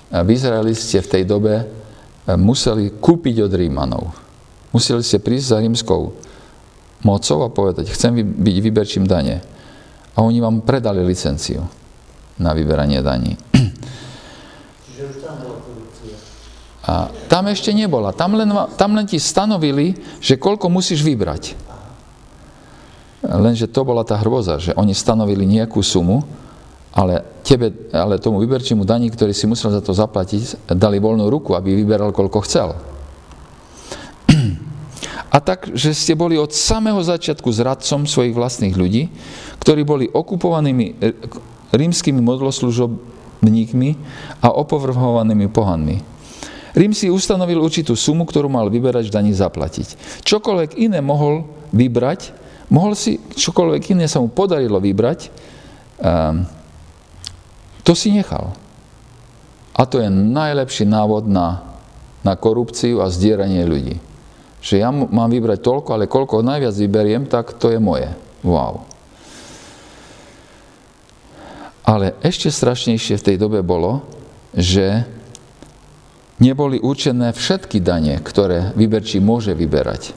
v 0.07 0.29
Izraeli 0.31 0.71
ste 0.77 1.03
v 1.03 1.11
tej 1.11 1.23
dobe 1.27 1.67
museli 2.35 2.95
kúpiť 2.95 3.43
od 3.43 3.51
Rímanov. 3.51 4.26
Museli 4.75 5.01
ste 5.03 5.23
prísť 5.23 5.47
za 5.55 5.57
rímskou 5.63 6.13
mocou 7.05 7.39
a 7.45 7.49
povedať, 7.49 7.93
chcem 7.93 8.19
byť 8.19 8.57
vyberčím 8.59 9.05
dane. 9.07 9.39
A 10.17 10.25
oni 10.25 10.41
vám 10.41 10.65
predali 10.65 11.05
licenciu 11.05 11.63
na 12.41 12.51
vyberanie 12.57 13.01
daní. 13.05 13.37
A 16.87 17.11
tam 17.27 17.51
ešte 17.51 17.75
nebola. 17.75 18.15
Tam 18.15 18.33
len, 18.33 18.47
tam 18.79 18.95
len 18.95 19.03
ti 19.03 19.19
stanovili, 19.19 19.93
že 20.23 20.39
koľko 20.39 20.71
musíš 20.71 21.03
vybrať. 21.03 21.53
Lenže 23.27 23.67
to 23.67 23.83
bola 23.83 24.07
tá 24.07 24.15
hrôza, 24.23 24.55
že 24.55 24.71
oni 24.71 24.95
stanovili 24.95 25.43
nejakú 25.43 25.83
sumu, 25.83 26.23
ale, 26.95 27.21
tebe, 27.43 27.91
ale 27.91 28.23
tomu 28.23 28.39
vyberčímu 28.39 28.87
daní, 28.87 29.11
ktorý 29.11 29.35
si 29.35 29.45
musel 29.45 29.69
za 29.69 29.83
to 29.83 29.91
zaplatiť, 29.91 30.71
dali 30.71 30.97
voľnú 30.97 31.27
ruku, 31.27 31.53
aby 31.53 31.75
vyberal 31.75 32.15
koľko 32.15 32.39
chcel. 32.47 32.73
A 35.37 35.39
tak, 35.39 35.69
že 35.77 35.93
ste 35.93 36.17
boli 36.17 36.33
od 36.33 36.49
samého 36.49 36.97
začiatku 36.97 37.45
zradcom 37.53 38.09
svojich 38.09 38.33
vlastných 38.33 38.73
ľudí, 38.73 39.13
ktorí 39.61 39.85
boli 39.85 40.09
okupovanými 40.09 40.97
rímskymi 41.69 42.17
modloslužobníkmi 42.25 43.89
a 44.41 44.49
opovrhovanými 44.49 45.45
pohanmi. 45.53 46.01
Rím 46.73 46.93
si 46.97 47.13
ustanovil 47.13 47.61
určitú 47.61 47.93
sumu, 47.93 48.25
ktorú 48.25 48.49
mal 48.49 48.65
vyberať 48.73 49.13
daní 49.13 49.29
zaplatiť. 49.29 50.21
Čokoľvek 50.25 50.81
iné 50.81 51.05
mohol 51.05 51.45
vybrať, 51.69 52.33
mohol 52.73 52.97
si, 52.97 53.21
čokoľvek 53.21 53.93
iné 53.93 54.09
sa 54.09 54.17
mu 54.17 54.33
podarilo 54.33 54.81
vybrať, 54.81 55.29
um, 56.01 56.49
to 57.85 57.93
si 57.93 58.09
nechal. 58.09 58.57
A 59.77 59.85
to 59.85 60.01
je 60.01 60.09
najlepší 60.09 60.89
návod 60.89 61.29
na, 61.29 61.77
na 62.25 62.33
korupciu 62.33 63.05
a 63.05 63.13
zdieranie 63.13 63.61
ľudí. 63.69 64.01
Že 64.61 64.75
ja 64.81 64.89
mám 64.89 65.29
vybrať 65.29 65.59
toľko, 65.61 65.89
ale 65.93 66.09
koľko 66.09 66.41
najviac 66.41 66.73
vyberiem, 66.73 67.23
tak 67.29 67.55
to 67.61 67.69
je 67.69 67.79
moje. 67.79 68.09
Wow. 68.41 68.85
Ale 71.87 72.19
ešte 72.19 72.51
strašnejšie 72.51 73.15
v 73.15 73.25
tej 73.31 73.37
dobe 73.39 73.63
bolo, 73.63 74.03
že 74.51 75.07
neboli 76.43 76.83
určené 76.83 77.31
všetky 77.31 77.79
dane, 77.79 78.19
ktoré 78.19 78.75
vyberčí 78.75 79.23
môže 79.23 79.55
vyberať. 79.55 80.11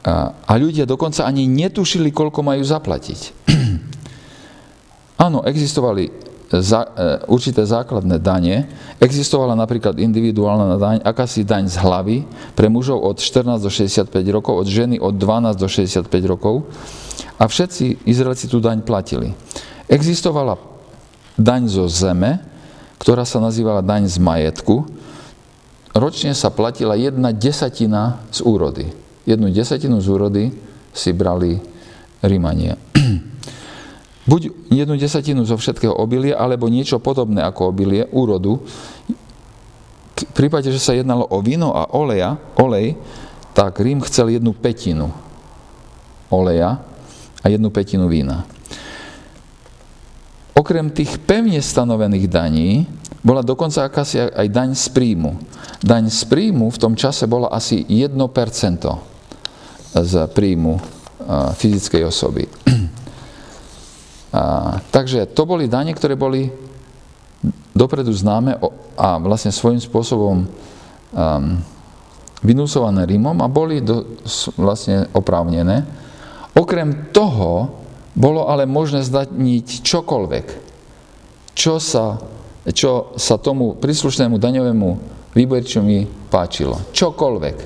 A, 0.00 0.32
a 0.32 0.52
ľudia 0.56 0.88
dokonca 0.88 1.24
ani 1.24 1.44
netušili, 1.44 2.12
koľko 2.12 2.40
majú 2.40 2.62
zaplatiť. 2.64 3.20
Áno, 5.24 5.44
existovali 5.44 6.29
za, 6.58 6.82
e, 6.82 7.22
určité 7.30 7.62
základné 7.62 8.18
dane. 8.18 8.66
Existovala 8.98 9.54
napríklad 9.54 9.94
individuálna 10.02 10.74
daň, 10.74 10.96
akási 11.06 11.46
daň 11.46 11.70
z 11.70 11.78
hlavy 11.78 12.16
pre 12.58 12.66
mužov 12.66 12.98
od 13.06 13.22
14 13.22 13.62
do 13.62 13.70
65 13.70 14.10
rokov, 14.34 14.66
od 14.66 14.66
ženy 14.66 14.98
od 14.98 15.14
12 15.14 15.54
do 15.54 15.70
65 15.70 16.10
rokov. 16.26 16.66
A 17.38 17.46
všetci 17.46 18.02
Izraelci 18.02 18.50
tú 18.50 18.58
daň 18.58 18.82
platili. 18.82 19.30
Existovala 19.86 20.58
daň 21.38 21.70
zo 21.70 21.86
zeme, 21.86 22.42
ktorá 22.98 23.22
sa 23.22 23.38
nazývala 23.38 23.80
daň 23.80 24.10
z 24.10 24.18
majetku. 24.18 24.90
Ročne 25.94 26.34
sa 26.34 26.50
platila 26.50 26.98
jedna 26.98 27.30
desatina 27.30 28.18
z 28.34 28.42
úrody. 28.42 28.90
Jednu 29.22 29.54
desatinu 29.54 30.02
z 30.02 30.06
úrody 30.10 30.44
si 30.90 31.14
brali 31.14 31.62
Rímania. 32.20 32.74
Buď 34.30 34.54
jednu 34.70 34.94
desatinu 34.94 35.42
zo 35.42 35.58
všetkého 35.58 35.90
obilia, 35.90 36.38
alebo 36.38 36.70
niečo 36.70 37.02
podobné 37.02 37.42
ako 37.42 37.74
obilie, 37.74 38.06
úrodu. 38.14 38.62
V 40.14 40.34
prípade, 40.38 40.70
že 40.70 40.78
sa 40.78 40.94
jednalo 40.94 41.26
o 41.26 41.42
víno 41.42 41.74
a 41.74 41.90
oleja, 41.90 42.38
olej, 42.54 42.94
tak 43.50 43.82
Rím 43.82 43.98
chcel 44.06 44.38
jednu 44.38 44.54
petinu 44.54 45.10
oleja 46.30 46.78
a 47.42 47.46
jednu 47.50 47.74
petinu 47.74 48.06
vína. 48.06 48.46
Okrem 50.54 50.94
tých 50.94 51.18
pevne 51.26 51.58
stanovených 51.58 52.26
daní 52.30 52.86
bola 53.26 53.42
dokonca 53.42 53.82
akási 53.82 54.30
aj 54.30 54.46
daň 54.46 54.78
z 54.78 54.86
príjmu. 54.94 55.42
Daň 55.82 56.06
z 56.06 56.22
príjmu 56.30 56.70
v 56.70 56.78
tom 56.78 56.94
čase 56.94 57.26
bola 57.26 57.50
asi 57.50 57.82
1% 57.82 58.14
z 59.90 60.12
príjmu 60.30 60.78
fyzickej 61.58 62.02
osoby. 62.06 62.46
A, 64.30 64.78
takže 64.94 65.26
to 65.30 65.42
boli 65.46 65.66
dane, 65.66 65.90
ktoré 65.90 66.14
boli 66.14 66.50
dopredu 67.74 68.12
známe 68.12 68.60
a 68.94 69.16
vlastne 69.18 69.50
svojím 69.50 69.80
spôsobom 69.80 70.44
um, 70.44 70.48
vynúcované 72.44 73.08
Rímom 73.08 73.40
a 73.40 73.48
boli 73.48 73.80
do, 73.80 74.20
vlastne 74.60 75.08
oprávnené. 75.12 75.84
Okrem 76.56 77.12
toho 77.14 77.72
bolo 78.12 78.50
ale 78.50 78.66
možné 78.66 79.06
zdaniť 79.06 79.86
čokoľvek, 79.86 80.46
čo 81.54 81.78
sa, 81.78 82.20
čo 82.68 83.14
sa 83.16 83.36
tomu 83.38 83.78
príslušnému 83.78 84.36
daňovému 84.36 84.88
mi 85.86 85.98
páčilo. 86.26 86.74
Čokoľvek. 86.90 87.56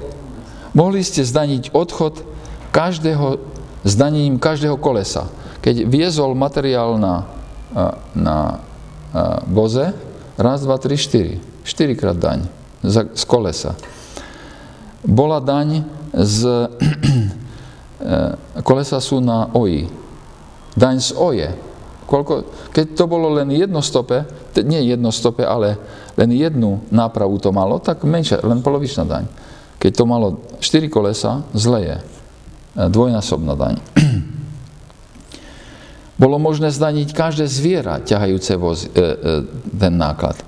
Mohli 0.77 1.01
ste 1.01 1.25
zdaniť 1.25 1.73
odchod 1.73 2.21
každého, 2.75 3.41
zdanením 3.87 4.37
každého 4.37 4.77
kolesa. 4.77 5.31
Keď 5.65 5.89
viezol 5.89 6.37
materiál 6.37 7.01
na, 7.01 7.25
na 8.13 8.61
voze, 9.49 9.97
raz, 10.37 10.61
dva, 10.61 10.77
tri, 10.77 11.01
štyri. 11.01 11.41
Štyrikrát 11.65 12.21
daň 12.21 12.45
z 12.85 13.25
kolesa. 13.25 13.73
Bola 15.01 15.41
daň 15.41 15.89
z 16.13 16.45
e, 16.69 16.69
kolesa 18.61 19.01
sú 19.01 19.25
na 19.25 19.49
oji 19.57 19.89
daň 20.77 21.01
z 21.01 21.11
oje. 21.17 21.49
Koľko, 22.05 22.45
keď 22.75 22.87
to 22.93 23.05
bolo 23.09 23.33
len 23.33 23.49
jedno 23.49 23.81
stope, 23.81 24.29
nie 24.61 24.85
jedno 24.85 25.09
stope, 25.09 25.41
ale 25.47 25.81
len 26.21 26.31
jednu 26.37 26.85
nápravu 26.93 27.41
to 27.41 27.49
malo, 27.49 27.81
tak 27.81 28.05
menšia, 28.05 28.45
len 28.45 28.61
polovičná 28.61 29.09
daň. 29.09 29.25
Keď 29.81 29.93
to 29.97 30.05
malo 30.05 30.45
4 30.61 30.93
kolesa, 30.93 31.41
zle 31.57 31.81
je. 31.81 31.97
E, 31.97 32.05
dvojnásobná 32.93 33.55
daň. 33.57 33.75
Bolo 36.15 36.39
možné 36.39 36.71
zdaniť 36.71 37.11
každé 37.11 37.51
zviera 37.51 37.99
ťahajúce 37.99 38.55
voz, 38.55 38.87
e, 38.87 38.89
e, 38.89 39.07
ten 39.75 39.95
náklad. 39.99 40.39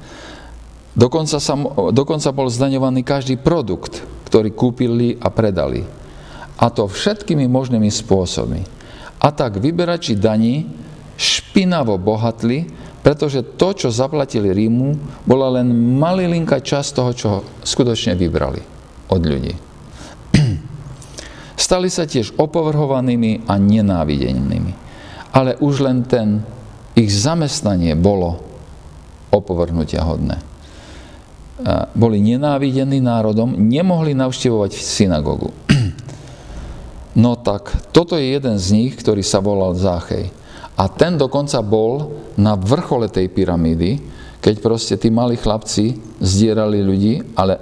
Dokonca, 0.96 1.42
sa, 1.42 1.54
dokonca 1.92 2.30
bol 2.30 2.46
zdaňovaný 2.46 3.02
každý 3.02 3.36
produkt, 3.36 4.00
ktorý 4.30 4.54
kúpili 4.54 5.18
a 5.18 5.28
predali. 5.28 5.84
A 6.56 6.72
to 6.72 6.88
všetkými 6.88 7.44
možnými 7.50 7.90
spôsobmi. 7.92 8.62
A 9.20 9.28
tak 9.34 9.60
vyberači 9.60 10.16
daní 10.16 10.70
špinavo 11.18 11.98
bohatli, 12.00 12.70
pretože 13.02 13.42
to, 13.58 13.74
čo 13.74 13.88
zaplatili 13.90 14.54
Rímu, 14.54 14.96
bola 15.26 15.60
len 15.60 15.68
malilinká 15.98 16.62
časť 16.62 16.90
toho, 16.94 17.10
čo 17.12 17.28
skutočne 17.66 18.14
vybrali 18.14 18.62
od 19.10 19.20
ľudí. 19.20 19.54
Stali 21.66 21.90
sa 21.90 22.06
tiež 22.06 22.38
opovrhovanými 22.38 23.50
a 23.50 23.58
nenávidenými. 23.58 24.85
Ale 25.36 25.60
už 25.60 25.84
len 25.84 26.00
ten 26.08 26.40
ich 26.96 27.12
zamestnanie 27.12 27.92
bolo 27.92 28.40
opovrhnutia 29.28 30.00
hodné. 30.00 30.40
Boli 31.92 32.24
nenávidení 32.24 33.04
národom, 33.04 33.52
nemohli 33.52 34.16
navštevovať 34.16 34.72
synagogu. 34.72 35.52
No 37.16 37.32
tak 37.32 37.72
toto 37.96 38.20
je 38.20 38.36
jeden 38.36 38.60
z 38.60 38.76
nich, 38.76 38.92
ktorý 38.92 39.24
sa 39.24 39.40
volal 39.40 39.72
Záchej. 39.72 40.28
A 40.76 40.84
ten 40.92 41.16
dokonca 41.16 41.64
bol 41.64 42.12
na 42.36 42.60
vrchole 42.60 43.08
tej 43.08 43.32
pyramídy, 43.32 43.96
keď 44.44 44.54
proste 44.60 45.00
tí 45.00 45.08
malí 45.08 45.40
chlapci 45.40 45.96
zdierali 46.20 46.84
ľudí, 46.84 47.32
ale 47.32 47.56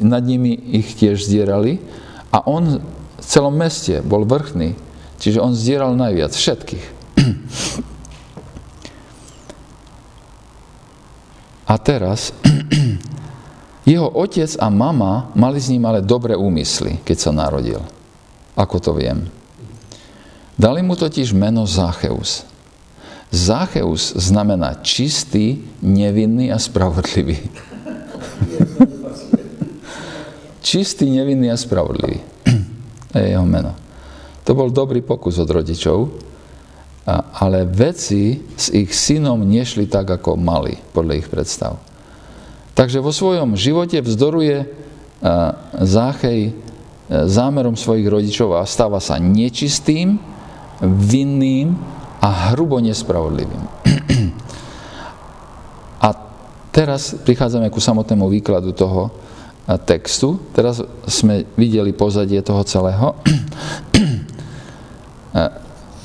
nad 0.00 0.24
nimi 0.24 0.56
ich 0.80 0.96
tiež 0.96 1.28
zdierali 1.28 1.76
a 2.32 2.40
on 2.48 2.80
v 2.80 3.20
celom 3.20 3.52
meste 3.52 4.00
bol 4.00 4.24
vrchný, 4.24 4.72
čiže 5.20 5.38
on 5.38 5.52
zdieral 5.54 5.92
najviac 5.94 6.32
všetkých. 6.32 6.86
A 11.70 11.78
teraz 11.78 12.34
Jeho 13.90 14.06
otec 14.06 14.54
a 14.62 14.70
mama 14.70 15.34
mali 15.34 15.58
s 15.58 15.66
ním 15.66 15.82
ale 15.88 16.04
dobré 16.04 16.38
úmysly, 16.38 17.02
keď 17.02 17.16
sa 17.18 17.30
narodil. 17.34 17.82
Ako 18.54 18.78
to 18.78 18.94
viem? 18.94 19.26
Dali 20.54 20.78
mu 20.84 20.94
totiž 20.94 21.34
meno 21.34 21.66
Zácheus. 21.66 22.46
Zácheus 23.34 24.14
znamená 24.14 24.78
čistý, 24.84 25.64
nevinný 25.82 26.54
a 26.54 26.58
spravodlivý. 26.60 27.50
čistý, 30.60 31.10
nevinný 31.10 31.50
a 31.50 31.58
spravodlivý. 31.58 32.22
To 33.10 33.14
je 33.18 33.26
jeho 33.26 33.42
meno. 33.42 33.74
To 34.50 34.58
bol 34.58 34.74
dobrý 34.74 34.98
pokus 34.98 35.38
od 35.38 35.46
rodičov, 35.46 36.10
ale 37.38 37.70
veci 37.70 38.34
s 38.58 38.74
ich 38.74 38.90
synom 38.90 39.46
nešli 39.46 39.86
tak, 39.86 40.10
ako 40.10 40.34
mali, 40.34 40.74
podľa 40.90 41.22
ich 41.22 41.30
predstav. 41.30 41.78
Takže 42.74 42.98
vo 42.98 43.14
svojom 43.14 43.54
živote 43.54 44.02
vzdoruje 44.02 44.66
Záchej 45.78 46.50
zámerom 47.30 47.78
svojich 47.78 48.10
rodičov 48.10 48.58
a 48.58 48.66
stáva 48.66 48.98
sa 48.98 49.22
nečistým, 49.22 50.18
vinným 50.82 51.78
a 52.18 52.50
hrubo 52.50 52.82
nespravodlivým. 52.82 53.62
A 56.02 56.08
teraz 56.74 57.14
prichádzame 57.22 57.70
ku 57.70 57.78
samotnému 57.78 58.26
výkladu 58.26 58.74
toho 58.74 59.14
textu. 59.86 60.42
Teraz 60.50 60.82
sme 61.06 61.46
videli 61.54 61.94
pozadie 61.94 62.42
toho 62.42 62.66
celého. 62.66 63.14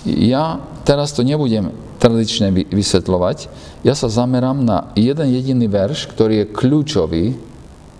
Ja 0.06 0.62
teraz 0.86 1.18
to 1.18 1.26
nebudem 1.26 1.74
tradične 1.98 2.54
vysvetľovať. 2.70 3.50
Ja 3.82 3.98
sa 3.98 4.06
zamerám 4.06 4.62
na 4.62 4.94
jeden 4.94 5.34
jediný 5.34 5.66
verš, 5.66 6.06
ktorý 6.14 6.46
je 6.46 6.52
kľúčový 6.54 7.26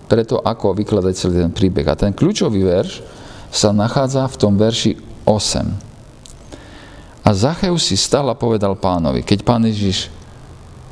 pre 0.06 0.22
to, 0.22 0.38
ako 0.38 0.78
vykladať 0.78 1.14
celý 1.18 1.42
ten 1.42 1.50
príbeh. 1.50 1.82
A 1.90 1.98
ten 1.98 2.14
kľúčový 2.14 2.62
verš 2.62 3.02
sa 3.50 3.74
nachádza 3.74 4.22
v 4.30 4.38
tom 4.38 4.54
verši 4.54 4.94
8. 5.26 7.26
A 7.26 7.34
Zacheus 7.34 7.90
si 7.90 7.98
stal 7.98 8.30
a 8.30 8.38
povedal 8.38 8.78
pánovi, 8.78 9.26
keď 9.26 9.42
pán 9.42 9.66
Ježiš 9.66 10.14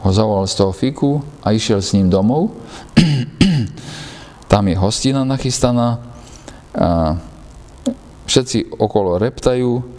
ho 0.02 0.10
zavolal 0.10 0.50
z 0.50 0.58
toho 0.58 0.74
fiku 0.74 1.22
a 1.46 1.54
išiel 1.54 1.78
s 1.78 1.94
ním 1.94 2.10
domov, 2.10 2.50
tam 4.52 4.66
je 4.66 4.74
hostina 4.74 5.22
nachystaná, 5.22 6.02
a 6.74 7.14
všetci 8.26 8.82
okolo 8.82 9.14
reptajú, 9.22 9.93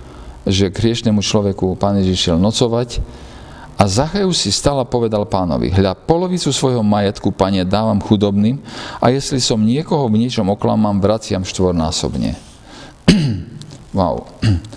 že 0.46 0.70
k 0.70 0.80
hriešnemu 0.80 1.22
človeku 1.26 1.74
pán 1.76 1.98
Ježiš 2.00 2.30
šiel 2.30 2.38
nocovať 2.38 3.02
a 3.76 3.92
Zacheus 3.92 4.40
si 4.40 4.56
stal 4.56 4.80
a 4.80 4.88
povedal 4.88 5.28
pánovi, 5.28 5.68
hľa, 5.68 6.00
polovicu 6.08 6.48
svojho 6.48 6.80
majetku, 6.80 7.36
pane, 7.36 7.68
dávam 7.68 8.00
chudobným 8.00 8.64
a 9.04 9.12
jestli 9.12 9.44
som 9.44 9.60
niekoho 9.60 10.08
v 10.08 10.24
niečom 10.24 10.48
oklamám, 10.48 11.04
vraciam 11.04 11.44
štvornásobne. 11.44 12.40
wow. 13.98 14.24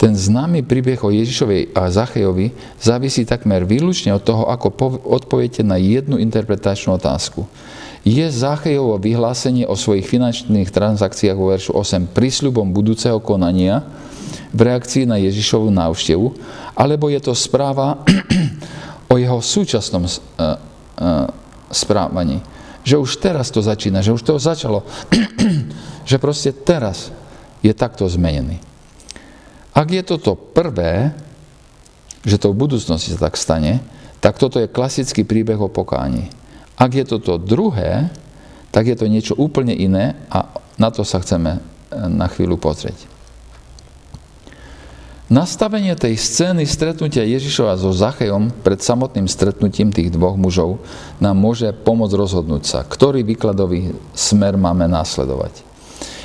Ten 0.00 0.16
známy 0.16 0.64
príbeh 0.64 0.96
o 1.04 1.12
Ježišovej 1.12 1.76
a 1.76 1.92
Zachejovi 1.92 2.56
závisí 2.80 3.28
takmer 3.28 3.68
výlučne 3.68 4.16
od 4.16 4.24
toho, 4.24 4.48
ako 4.48 4.96
odpoviete 5.04 5.60
na 5.60 5.76
jednu 5.76 6.16
interpretačnú 6.16 6.96
otázku. 6.96 7.44
Je 8.00 8.24
Zachejovo 8.32 8.96
vyhlásenie 8.96 9.68
o 9.68 9.76
svojich 9.76 10.08
finančných 10.08 10.72
transakciách 10.72 11.36
vo 11.36 11.52
veršu 11.52 11.76
8 11.76 12.16
prísľubom 12.16 12.72
budúceho 12.72 13.20
konania 13.20 13.84
v 14.56 14.60
reakcii 14.66 15.04
na 15.04 15.20
Ježišovu 15.20 15.68
návštevu, 15.68 16.26
alebo 16.72 17.12
je 17.12 17.20
to 17.20 17.36
správa 17.36 18.00
o 19.12 19.20
jeho 19.20 19.38
súčasnom 19.44 20.08
uh, 20.08 20.10
uh, 20.10 21.28
správaní. 21.68 22.40
Že 22.80 22.96
už 22.96 23.10
teraz 23.20 23.52
to 23.52 23.60
začína, 23.60 24.00
že 24.00 24.16
už 24.16 24.24
to 24.24 24.40
začalo, 24.40 24.88
že 26.08 26.16
proste 26.16 26.56
teraz 26.56 27.12
je 27.60 27.70
takto 27.76 28.08
zmenený. 28.08 28.64
Ak 29.76 29.92
je 29.92 30.00
toto 30.00 30.34
prvé, 30.34 31.12
že 32.24 32.40
to 32.40 32.56
v 32.56 32.64
budúcnosti 32.64 33.12
sa 33.12 33.28
tak 33.28 33.36
stane, 33.36 33.84
tak 34.24 34.40
toto 34.40 34.56
je 34.56 34.72
klasický 34.72 35.24
príbeh 35.24 35.60
o 35.60 35.68
pokání. 35.68 36.39
Ak 36.80 36.96
je 36.96 37.04
toto 37.04 37.36
druhé, 37.36 38.08
tak 38.72 38.88
je 38.88 38.96
to 38.96 39.04
niečo 39.04 39.36
úplne 39.36 39.76
iné 39.76 40.16
a 40.32 40.48
na 40.80 40.88
to 40.88 41.04
sa 41.04 41.20
chceme 41.20 41.60
e, 41.60 41.60
na 42.08 42.24
chvíľu 42.24 42.56
pozrieť. 42.56 43.04
Nastavenie 45.30 45.94
tej 45.94 46.18
scény 46.18 46.66
stretnutia 46.66 47.22
Ježišova 47.22 47.78
so 47.78 47.94
Zachejom 47.94 48.50
pred 48.66 48.82
samotným 48.82 49.30
stretnutím 49.30 49.94
tých 49.94 50.10
dvoch 50.10 50.34
mužov 50.34 50.82
nám 51.22 51.38
môže 51.38 51.70
pomôcť 51.70 52.18
rozhodnúť 52.18 52.64
sa, 52.66 52.80
ktorý 52.82 53.22
výkladový 53.22 53.94
smer 54.10 54.58
máme 54.58 54.90
následovať. 54.90 55.62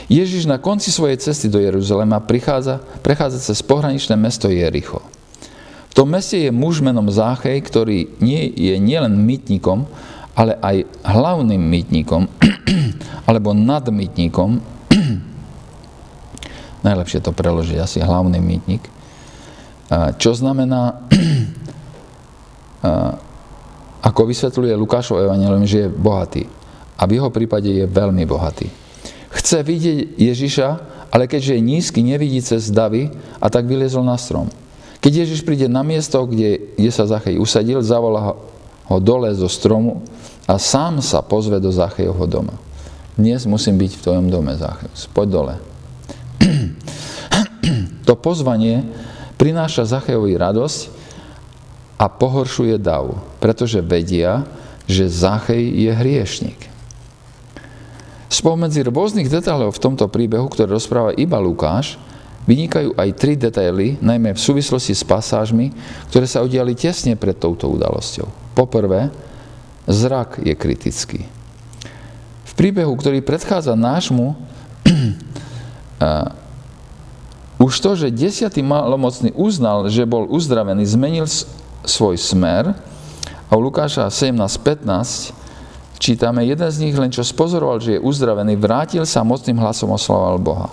Ježiš 0.09 0.49
na 0.49 0.57
konci 0.57 0.89
svojej 0.89 1.21
cesty 1.21 1.51
do 1.51 1.61
Jeruzalema 1.61 2.17
prichádza, 2.17 2.81
prechádza 3.05 3.45
cez 3.45 3.61
pohraničné 3.61 4.17
mesto 4.17 4.49
Jericho. 4.49 5.03
V 5.91 6.03
tom 6.03 6.09
meste 6.09 6.41
je 6.41 6.49
muž 6.49 6.81
menom 6.81 7.05
Záchej, 7.05 7.61
ktorý 7.61 8.09
nie, 8.17 8.49
je 8.57 8.75
nielen 8.81 9.21
mytníkom, 9.21 9.85
ale 10.35 10.59
aj 10.59 10.83
hlavným 11.07 11.63
mýtnikom, 11.63 12.27
alebo 13.29 13.55
nadmýtnikom, 13.55 14.59
najlepšie 16.87 17.23
to 17.23 17.31
preložiť 17.31 17.79
asi 17.79 18.03
hlavný 18.03 18.37
mýtnik, 18.43 18.83
čo 20.19 20.31
znamená, 20.35 21.07
ako 24.07 24.21
vysvetľuje 24.29 24.75
Lukášov 24.75 25.23
evangelium, 25.23 25.65
že 25.65 25.87
je 25.87 25.89
bohatý. 25.89 26.43
A 26.95 27.09
v 27.09 27.17
jeho 27.17 27.29
prípade 27.33 27.67
je 27.71 27.85
veľmi 27.89 28.23
bohatý. 28.27 28.69
Chce 29.35 29.65
vidieť 29.65 30.15
Ježiša, 30.15 30.67
ale 31.11 31.27
keďže 31.27 31.59
je 31.59 31.61
nízky, 31.63 31.99
nevidí 32.03 32.39
cez 32.39 32.71
davy 32.71 33.11
a 33.39 33.47
tak 33.51 33.67
vyliezol 33.67 34.03
na 34.03 34.15
strom. 34.15 34.47
Keď 35.03 35.11
Ježiš 35.27 35.41
príde 35.43 35.67
na 35.67 35.83
miesto, 35.83 36.23
kde, 36.23 36.75
kde 36.79 36.91
sa 36.91 37.05
Zachej 37.05 37.37
usadil, 37.37 37.83
zavolá 37.83 38.35
ho 38.85 38.97
dole 39.01 39.33
zo 39.33 39.49
stromu 39.49 40.05
a 40.45 40.61
sám 40.61 41.01
sa 41.01 41.25
pozve 41.25 41.57
do 41.57 41.73
Zachejovho 41.73 42.25
doma. 42.29 42.55
Dnes 43.17 43.49
musím 43.49 43.81
byť 43.81 43.91
v 43.97 44.03
tvojom 44.03 44.27
dome, 44.29 44.53
Zacheus. 44.53 45.09
Poď 45.09 45.27
dole. 45.29 45.55
to 48.07 48.13
pozvanie 48.13 48.85
prináša 49.41 49.89
Zachejovi 49.89 50.37
radosť 50.37 50.79
a 51.97 52.05
pohoršuje 52.11 52.77
dav, 52.77 53.17
pretože 53.41 53.81
vedia, 53.81 54.45
že 54.85 55.09
Zachej 55.09 55.63
je 55.63 55.91
hriešnik. 55.95 56.59
Spomedzi 58.29 58.83
rôznych 58.85 59.31
detailov 59.31 59.79
v 59.79 59.81
tomto 59.81 60.05
príbehu, 60.11 60.45
ktoré 60.51 60.69
rozpráva 60.69 61.15
iba 61.15 61.39
Lukáš, 61.39 61.95
vynikajú 62.45 62.93
aj 62.93 63.09
tri 63.17 63.33
detaily, 63.39 63.97
najmä 64.03 64.35
v 64.35 64.43
súvislosti 64.43 64.93
s 64.93 65.01
pasážmi, 65.07 65.73
ktoré 66.11 66.29
sa 66.29 66.45
udiali 66.45 66.77
tesne 66.77 67.17
pred 67.17 67.39
touto 67.39 67.71
udalosťou. 67.71 68.53
Poprvé, 68.53 69.09
zrak 69.85 70.41
je 70.41 70.57
kritický. 70.57 71.21
V 72.45 72.53
príbehu, 72.57 72.97
ktorý 72.97 73.21
predchádza 73.21 73.77
nášmu, 73.77 74.33
už 77.65 77.73
to, 77.81 77.95
že 77.95 78.13
desiatý 78.13 78.61
malomocný 78.61 79.31
uznal, 79.33 79.89
že 79.89 80.05
bol 80.05 80.29
uzdravený, 80.29 80.85
zmenil 80.85 81.25
svoj 81.85 82.17
smer 82.17 82.73
a 83.45 83.51
u 83.53 83.61
Lukáša 83.61 84.09
17.15 84.09 85.33
čítame, 86.01 86.45
jeden 86.45 86.69
z 86.69 86.79
nich 86.81 86.97
len 86.97 87.11
čo 87.13 87.23
spozoroval, 87.23 87.79
že 87.79 87.91
je 87.97 88.03
uzdravený, 88.03 88.57
vrátil 88.59 89.05
sa 89.07 89.25
mocným 89.25 89.57
hlasom 89.61 89.91
oslavoval 89.93 90.37
Boha. 90.41 90.69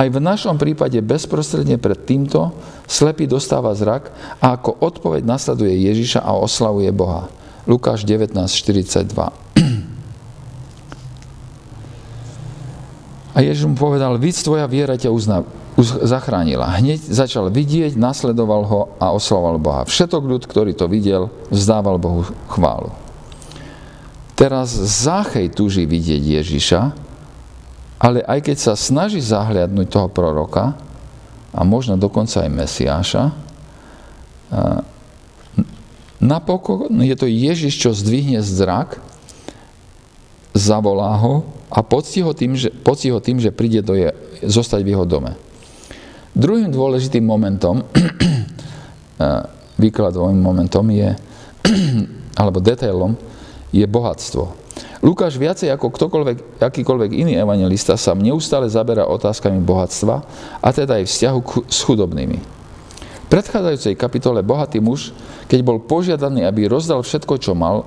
Aj 0.00 0.08
v 0.08 0.16
našom 0.16 0.56
prípade 0.56 0.96
bezprostredne 1.04 1.76
pred 1.76 2.08
týmto 2.08 2.56
slepý 2.88 3.28
dostáva 3.28 3.76
zrak 3.76 4.08
a 4.40 4.56
ako 4.56 4.80
odpoveď 4.80 5.28
nasleduje 5.28 5.92
Ježiša 5.92 6.24
a 6.24 6.40
oslavuje 6.40 6.88
Boha. 6.88 7.28
Lukáš 7.70 8.02
19.42. 8.02 9.30
A 13.30 13.38
Ježiš 13.46 13.62
mu 13.70 13.78
povedal, 13.78 14.18
víc 14.18 14.42
tvoja 14.42 14.66
viera 14.66 14.98
ťa 14.98 15.14
uzna, 15.14 15.46
uz, 15.78 15.94
zachránila. 16.02 16.66
Hneď 16.82 16.98
začal 16.98 17.46
vidieť, 17.46 17.94
nasledoval 17.94 18.66
ho 18.66 18.80
a 18.98 19.14
oslavoval 19.14 19.62
Boha. 19.62 19.82
Všetok 19.86 20.22
ľud, 20.26 20.42
ktorý 20.50 20.74
to 20.74 20.90
videl, 20.90 21.30
vzdával 21.46 22.02
Bohu 22.02 22.26
chválu. 22.50 22.90
Teraz 24.34 24.74
Záchej 24.74 25.54
túži 25.54 25.86
vidieť 25.86 26.42
Ježiša, 26.42 26.80
ale 28.02 28.26
aj 28.26 28.50
keď 28.50 28.56
sa 28.58 28.74
snaží 28.74 29.22
zahliadnúť 29.22 29.86
toho 29.86 30.10
proroka, 30.10 30.74
a 31.54 31.60
možno 31.62 31.94
dokonca 31.94 32.42
aj 32.42 32.50
Mesiáša, 32.50 33.22
Napokon 36.20 37.00
je 37.00 37.16
to 37.16 37.24
Ježiš, 37.24 37.80
čo 37.80 37.96
zdvihne 37.96 38.44
zrak, 38.44 39.00
zavolá 40.52 41.16
ho 41.16 41.48
a 41.72 41.80
poctí 41.80 42.20
ho 42.20 42.36
tým, 42.36 42.60
že, 42.60 42.68
poctí 42.68 43.08
ho 43.08 43.24
tým, 43.24 43.40
že 43.40 43.48
príde 43.48 43.80
do 43.80 43.96
je, 43.96 44.12
zostať 44.44 44.84
v 44.84 44.92
jeho 44.92 45.08
dome. 45.08 45.32
Druhým 46.36 46.68
dôležitým 46.68 47.24
momentom, 47.24 47.88
výkladovým 49.82 50.36
momentom 50.36 50.84
je, 50.92 51.16
alebo 52.40 52.60
detailom, 52.60 53.16
je 53.72 53.86
bohatstvo. 53.88 54.60
Lukáš 55.00 55.40
viacej 55.40 55.72
ako 55.72 55.88
ktokoľvek, 55.88 56.60
akýkoľvek 56.60 57.10
iný 57.16 57.40
evangelista 57.40 57.96
sa 57.96 58.12
neustále 58.12 58.68
zaberá 58.68 59.08
otázkami 59.08 59.56
bohatstva 59.64 60.16
a 60.60 60.68
teda 60.68 61.00
aj 61.00 61.08
vzťahu 61.08 61.38
s 61.64 61.80
chudobnými 61.80 62.59
predchádzajúcej 63.30 63.94
kapitole 63.94 64.42
bohatý 64.42 64.82
muž, 64.82 65.14
keď 65.46 65.60
bol 65.62 65.78
požiadaný, 65.78 66.44
aby 66.44 66.66
rozdal 66.66 67.00
všetko, 67.06 67.38
čo 67.38 67.54
mal, 67.54 67.86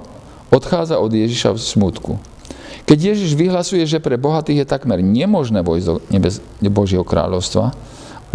odchádza 0.50 0.98
od 0.98 1.12
Ježiša 1.12 1.54
v 1.54 1.60
smutku. 1.60 2.12
Keď 2.84 3.16
Ježiš 3.16 3.32
vyhlasuje, 3.36 3.84
že 3.88 4.04
pre 4.04 4.20
bohatých 4.20 4.64
je 4.64 4.72
takmer 4.72 5.00
nemožné 5.00 5.64
vojsť 5.64 5.86
do 5.88 5.96
nebes, 6.12 6.44
Božieho 6.60 7.06
kráľovstva, 7.08 7.72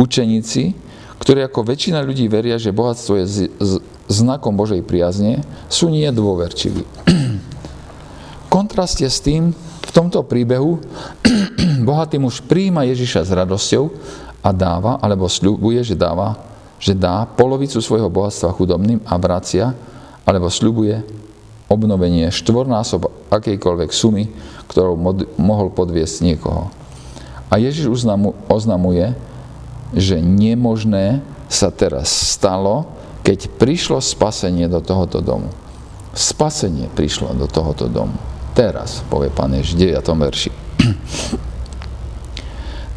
učeníci, 0.01 0.73
ktorí 1.19 1.45
ako 1.45 1.67
väčšina 1.67 2.01
ľudí 2.01 2.31
veria, 2.31 2.57
že 2.57 2.73
bohatstvo 2.73 3.13
je 3.21 3.25
z, 3.27 3.37
z, 3.59 3.73
znakom 4.09 4.55
Božej 4.55 4.81
priazne, 4.87 5.43
sú 5.69 5.91
nie 5.91 6.07
dôverčiví. 6.09 6.87
Kontraste 8.55 9.05
s 9.05 9.21
tým, 9.21 9.53
v 9.85 9.91
tomto 9.93 10.25
príbehu 10.25 10.81
bohatý 11.89 12.17
muž 12.17 12.41
príjma 12.41 12.89
Ježiša 12.89 13.29
s 13.29 13.31
radosťou 13.35 13.85
a 14.41 14.51
dáva, 14.55 14.97
alebo 15.03 15.29
sľubuje, 15.29 15.85
že 15.85 15.99
dáva, 15.99 16.48
že 16.79 16.95
dá 16.95 17.27
polovicu 17.27 17.83
svojho 17.83 18.11
bohatstva 18.11 18.55
chudobným 18.55 19.03
a 19.07 19.15
vracia, 19.19 19.75
alebo 20.23 20.47
sľubuje 20.47 21.03
obnovenie 21.69 22.33
štvornásob 22.33 23.29
akejkoľvek 23.29 23.91
sumy, 23.93 24.25
ktorou 24.73 24.97
mod, 24.97 25.29
mohol 25.37 25.69
podviesť 25.69 26.25
niekoho. 26.25 26.73
A 27.49 27.61
Ježiš 27.61 27.89
oznamuje, 28.49 29.13
že 29.93 30.21
nemožné 30.21 31.25
sa 31.49 31.73
teraz 31.73 32.13
stalo, 32.13 32.93
keď 33.25 33.49
prišlo 33.57 34.01
spasenie 34.01 34.69
do 34.69 34.81
tohoto 34.85 35.21
domu. 35.21 35.49
Spasenie 36.13 36.89
prišlo 36.93 37.33
do 37.37 37.49
tohoto 37.49 37.89
domu. 37.89 38.17
Teraz, 38.53 39.01
povie 39.09 39.33
pán 39.33 39.53
Ježiš 39.57 39.77
v 39.77 39.81
9. 39.97 40.25
verši. 40.25 40.51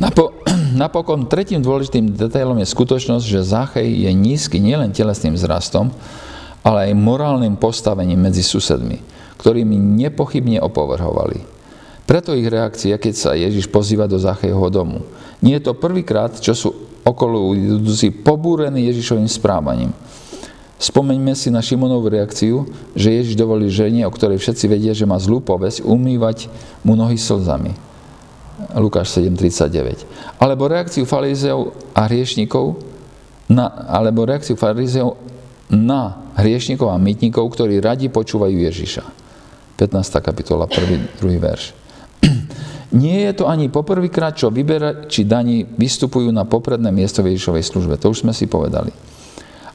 Napo- 0.04 0.41
napokon 0.74 1.28
tretím 1.28 1.60
dôležitým 1.64 2.16
detailom 2.16 2.60
je 2.60 2.68
skutočnosť, 2.68 3.26
že 3.26 3.48
Zachej 3.48 3.88
je 4.08 4.12
nízky 4.12 4.58
nielen 4.58 4.96
telesným 4.96 5.36
zrastom, 5.36 5.92
ale 6.62 6.92
aj 6.92 7.00
morálnym 7.00 7.58
postavením 7.58 8.22
medzi 8.22 8.46
susedmi, 8.46 9.02
ktorými 9.42 9.76
nepochybne 9.76 10.62
opovrhovali. 10.62 11.42
Preto 12.06 12.36
ich 12.36 12.50
reakcia, 12.50 13.00
keď 13.00 13.14
sa 13.16 13.32
Ježiš 13.38 13.72
pozýva 13.72 14.10
do 14.10 14.20
Zachejho 14.20 14.68
domu. 14.68 15.06
Nie 15.40 15.58
je 15.62 15.72
to 15.72 15.80
prvýkrát, 15.80 16.36
čo 16.38 16.54
sú 16.54 16.70
okolo 17.02 17.56
idúci 17.56 18.14
pobúrení 18.14 18.86
Ježišovým 18.92 19.30
správaním. 19.32 19.96
Spomeňme 20.82 21.38
si 21.38 21.54
na 21.54 21.62
Šimonovú 21.62 22.10
reakciu, 22.10 22.66
že 22.98 23.14
Ježiš 23.14 23.38
dovolí 23.38 23.70
žene, 23.70 24.02
o 24.06 24.12
ktorej 24.14 24.42
všetci 24.42 24.66
vedia, 24.66 24.98
že 24.98 25.06
má 25.06 25.22
zlú 25.22 25.38
povesť, 25.38 25.86
umývať 25.86 26.50
mu 26.82 26.98
nohy 26.98 27.22
slzami. 27.22 27.91
Lukáš 28.78 29.18
7.39. 29.18 30.06
Alebo 30.38 30.70
reakciu 30.70 31.04
farizeov 31.08 31.74
a 31.98 32.06
hriešnikov, 32.08 32.78
na, 33.52 33.68
alebo 33.90 34.24
reakciu 34.24 34.56
farizeov 34.56 35.18
na 35.72 36.32
hriešnikov 36.36 36.92
a 36.92 37.00
mytníkov, 37.00 37.48
ktorí 37.56 37.80
radi 37.80 38.08
počúvajú 38.08 38.56
Ježiša. 38.56 39.04
15. 39.80 40.22
kapitola, 40.22 40.70
1. 40.70 41.20
2. 41.20 41.42
verš. 41.42 41.74
Nie 43.02 43.32
je 43.32 43.44
to 43.44 43.46
ani 43.48 43.72
poprvýkrát, 43.72 44.36
čo 44.36 44.52
vyberači 44.52 45.24
daní 45.24 45.64
vystupujú 45.64 46.30
na 46.30 46.44
popredné 46.44 46.92
miesto 46.92 47.24
v 47.24 47.34
Ježišovej 47.34 47.64
službe. 47.66 47.94
To 47.98 48.12
už 48.12 48.28
sme 48.28 48.34
si 48.36 48.46
povedali. 48.52 48.92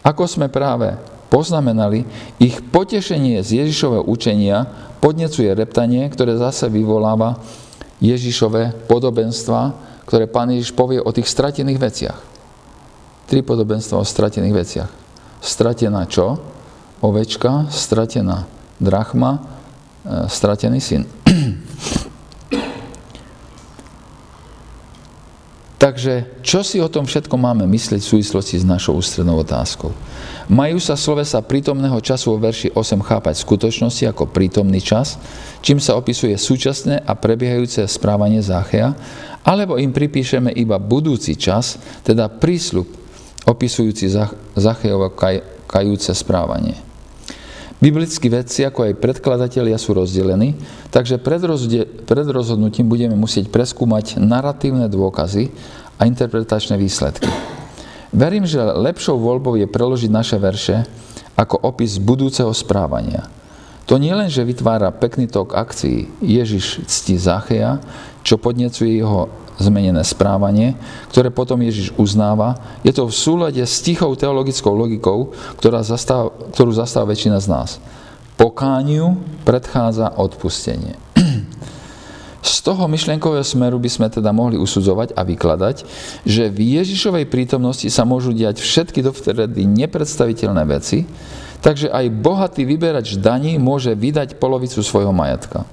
Ako 0.04 0.28
sme 0.28 0.46
práve 0.52 0.94
poznamenali, 1.26 2.06
ich 2.38 2.62
potešenie 2.62 3.42
z 3.42 3.66
Ježišového 3.66 4.06
učenia 4.06 4.62
podnecuje 5.02 5.50
reptanie, 5.50 6.06
ktoré 6.06 6.38
zase 6.38 6.70
vyvoláva 6.70 7.40
Ježišové 8.00 8.86
podobenstva, 8.86 9.72
ktoré 10.04 10.28
pán 10.28 10.52
Ježiš 10.52 10.76
povie 10.76 11.00
o 11.00 11.10
tých 11.10 11.26
stratených 11.26 11.80
veciach. 11.80 12.18
Tri 13.26 13.42
podobenstva 13.42 13.98
o 14.00 14.06
stratených 14.06 14.54
veciach 14.54 14.90
stratená 15.46 16.02
čo? 16.10 16.42
Ovečka, 17.00 17.70
stratená 17.70 18.50
drachma, 18.82 19.38
e, 19.38 19.40
stratený 20.26 20.82
syn. 20.82 21.06
Takže 25.76 26.40
čo 26.40 26.64
si 26.64 26.80
o 26.80 26.88
tom 26.88 27.04
všetko 27.04 27.36
máme 27.36 27.68
myslieť 27.68 28.00
v 28.00 28.12
súvislosti 28.16 28.56
s 28.56 28.64
našou 28.64 28.96
ústrednou 28.96 29.44
otázkou? 29.44 29.92
Majú 30.48 30.80
sa 30.80 30.96
slovesa 30.96 31.44
prítomného 31.44 32.00
času 32.00 32.32
vo 32.32 32.40
verši 32.40 32.72
8 32.72 33.04
chápať 33.04 33.44
skutočnosti 33.44 34.08
ako 34.08 34.24
prítomný 34.32 34.80
čas, 34.80 35.20
čím 35.60 35.76
sa 35.76 35.92
opisuje 36.00 36.32
súčasné 36.32 37.04
a 37.04 37.12
prebiehajúce 37.12 37.84
správanie 37.92 38.40
Záchea, 38.40 38.96
alebo 39.44 39.76
im 39.76 39.92
pripíšeme 39.92 40.48
iba 40.56 40.80
budúci 40.80 41.36
čas, 41.36 41.76
teda 42.00 42.32
prísľub 42.32 42.88
opisujúci 43.44 44.08
Zachejovo 44.56 45.12
kaj, 45.12 45.68
kajúce 45.68 46.16
správanie. 46.16 46.85
Biblickí 47.76 48.32
vedci, 48.32 48.64
ako 48.64 48.88
aj 48.88 49.00
predkladatelia 49.04 49.76
sú 49.76 49.92
rozdelení, 49.92 50.56
takže 50.88 51.20
pred, 51.20 51.44
rozde, 51.44 51.84
pred 52.08 52.24
rozhodnutím 52.24 52.88
budeme 52.88 53.12
musieť 53.12 53.52
preskúmať 53.52 54.16
narratívne 54.16 54.88
dôkazy 54.88 55.52
a 56.00 56.08
interpretačné 56.08 56.80
výsledky. 56.80 57.28
Verím, 58.16 58.48
že 58.48 58.64
lepšou 58.64 59.20
voľbou 59.20 59.60
je 59.60 59.68
preložiť 59.68 60.08
naše 60.08 60.40
verše 60.40 60.88
ako 61.36 61.68
opis 61.68 62.00
budúceho 62.00 62.48
správania. 62.56 63.28
To 63.86 64.02
nie 64.02 64.10
len, 64.10 64.26
že 64.26 64.42
vytvára 64.42 64.90
pekný 64.90 65.30
tok 65.30 65.54
akcií 65.54 66.10
Ježiš 66.18 66.82
cti 66.90 67.22
Zacheja, 67.22 67.78
čo 68.26 68.34
podnecuje 68.34 68.98
jeho 68.98 69.30
zmenené 69.62 70.02
správanie, 70.02 70.74
ktoré 71.14 71.30
potom 71.30 71.62
Ježiš 71.62 71.94
uznáva. 71.96 72.58
Je 72.82 72.92
to 72.92 73.08
v 73.08 73.14
súlade 73.14 73.62
s 73.62 73.80
tichou 73.80 74.12
teologickou 74.18 74.74
logikou, 74.74 75.32
ktorá 75.56 75.80
zastáva, 75.86 76.34
ktorú 76.52 76.74
zastáva 76.74 77.14
väčšina 77.14 77.38
z 77.40 77.46
nás. 77.48 77.70
Pokániu 78.36 79.16
predchádza 79.48 80.12
odpustenie. 80.18 80.98
Z 82.46 82.62
toho 82.62 82.86
myšlienkového 82.86 83.42
smeru 83.42 83.74
by 83.80 83.90
sme 83.90 84.06
teda 84.06 84.30
mohli 84.30 84.54
usudzovať 84.54 85.18
a 85.18 85.26
vykladať, 85.26 85.76
že 86.22 86.46
v 86.46 86.78
Ježišovej 86.78 87.26
prítomnosti 87.26 87.90
sa 87.90 88.06
môžu 88.06 88.30
diať 88.30 88.62
všetky 88.62 89.02
dovtedy 89.02 89.66
nepredstaviteľné 89.66 90.62
veci, 90.68 91.08
takže 91.60 91.92
aj 91.92 92.12
bohatý 92.12 92.62
vyberač 92.64 93.18
daní 93.18 93.56
môže 93.60 93.92
vydať 93.92 94.36
polovicu 94.40 94.80
svojho 94.80 95.12
majetka. 95.12 95.64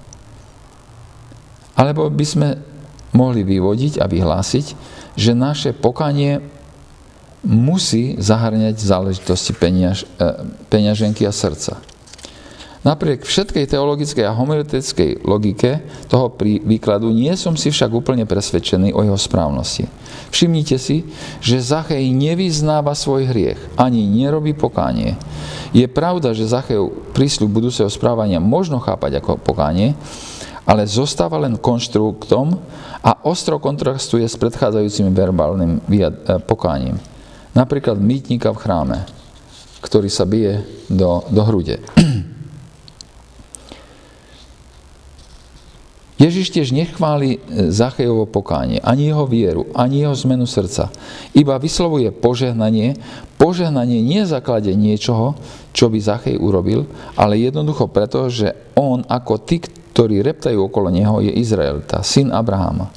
Alebo 1.74 2.08
by 2.10 2.26
sme 2.26 2.50
mohli 3.14 3.46
vyvodiť 3.46 4.02
a 4.02 4.10
vyhlásiť, 4.10 4.66
že 5.14 5.32
naše 5.38 5.72
pokanie 5.78 6.42
musí 7.44 8.16
zahrňať 8.18 8.76
záležitosti 8.80 9.52
peniaž, 9.54 10.08
e, 10.18 10.48
peňaženky 10.72 11.28
a 11.28 11.34
srdca. 11.36 11.93
Napriek 12.84 13.24
všetkej 13.24 13.72
teologickej 13.72 14.28
a 14.28 14.36
homiletickej 14.36 15.24
logike 15.24 15.80
toho 16.12 16.36
výkladu 16.68 17.16
nie 17.16 17.32
som 17.40 17.56
si 17.56 17.72
však 17.72 17.88
úplne 17.96 18.28
presvedčený 18.28 18.92
o 18.92 19.08
jeho 19.08 19.16
správnosti. 19.16 19.88
Všimnite 20.36 20.76
si, 20.76 21.08
že 21.40 21.64
Zachej 21.64 22.12
nevyznáva 22.12 22.92
svoj 22.92 23.32
hriech, 23.32 23.60
ani 23.80 24.04
nerobí 24.04 24.52
pokánie. 24.52 25.16
Je 25.72 25.88
pravda, 25.88 26.36
že 26.36 26.44
Zachev 26.44 26.92
prísľub 27.16 27.64
budúceho 27.64 27.88
správania 27.88 28.44
možno 28.44 28.84
chápať 28.84 29.24
ako 29.24 29.40
pokánie, 29.40 29.96
ale 30.68 30.84
zostáva 30.84 31.40
len 31.40 31.56
konštruktom 31.56 32.60
a 33.00 33.12
ostro 33.24 33.64
kontrastuje 33.64 34.28
s 34.28 34.36
predchádzajúcim 34.36 35.08
verbálnym 35.16 35.80
eh, 35.88 36.12
pokáním. 36.44 37.00
Napríklad 37.56 37.96
mýtnika 37.96 38.52
v 38.52 38.60
chráme, 38.60 38.98
ktorý 39.80 40.12
sa 40.12 40.28
bije 40.28 40.68
do, 40.92 41.24
do 41.32 41.48
hrude. 41.48 41.80
Ježiš 46.24 46.56
tiež 46.56 46.72
nechváli 46.72 47.36
eh, 47.36 47.68
Zachejovo 47.68 48.24
pokánie, 48.24 48.80
ani 48.80 49.12
jeho 49.12 49.28
vieru, 49.28 49.68
ani 49.76 50.08
jeho 50.08 50.16
zmenu 50.24 50.48
srdca. 50.48 50.88
Iba 51.36 51.60
vyslovuje 51.60 52.16
požehnanie. 52.16 52.96
Požehnanie 53.36 54.00
nie 54.00 54.24
je 54.24 54.32
základe 54.32 54.72
niečoho, 54.72 55.36
čo 55.76 55.92
by 55.92 56.00
Zachej 56.00 56.40
urobil, 56.40 56.88
ale 57.20 57.44
jednoducho 57.44 57.92
preto, 57.92 58.32
že 58.32 58.56
on 58.80 59.04
ako 59.04 59.44
tí, 59.44 59.60
ktorí 59.60 60.24
reptajú 60.24 60.72
okolo 60.72 60.88
neho, 60.88 61.20
je 61.20 61.34
Izrael, 61.36 61.84
tá 61.84 62.00
syn 62.00 62.32
Abrahama. 62.32 62.88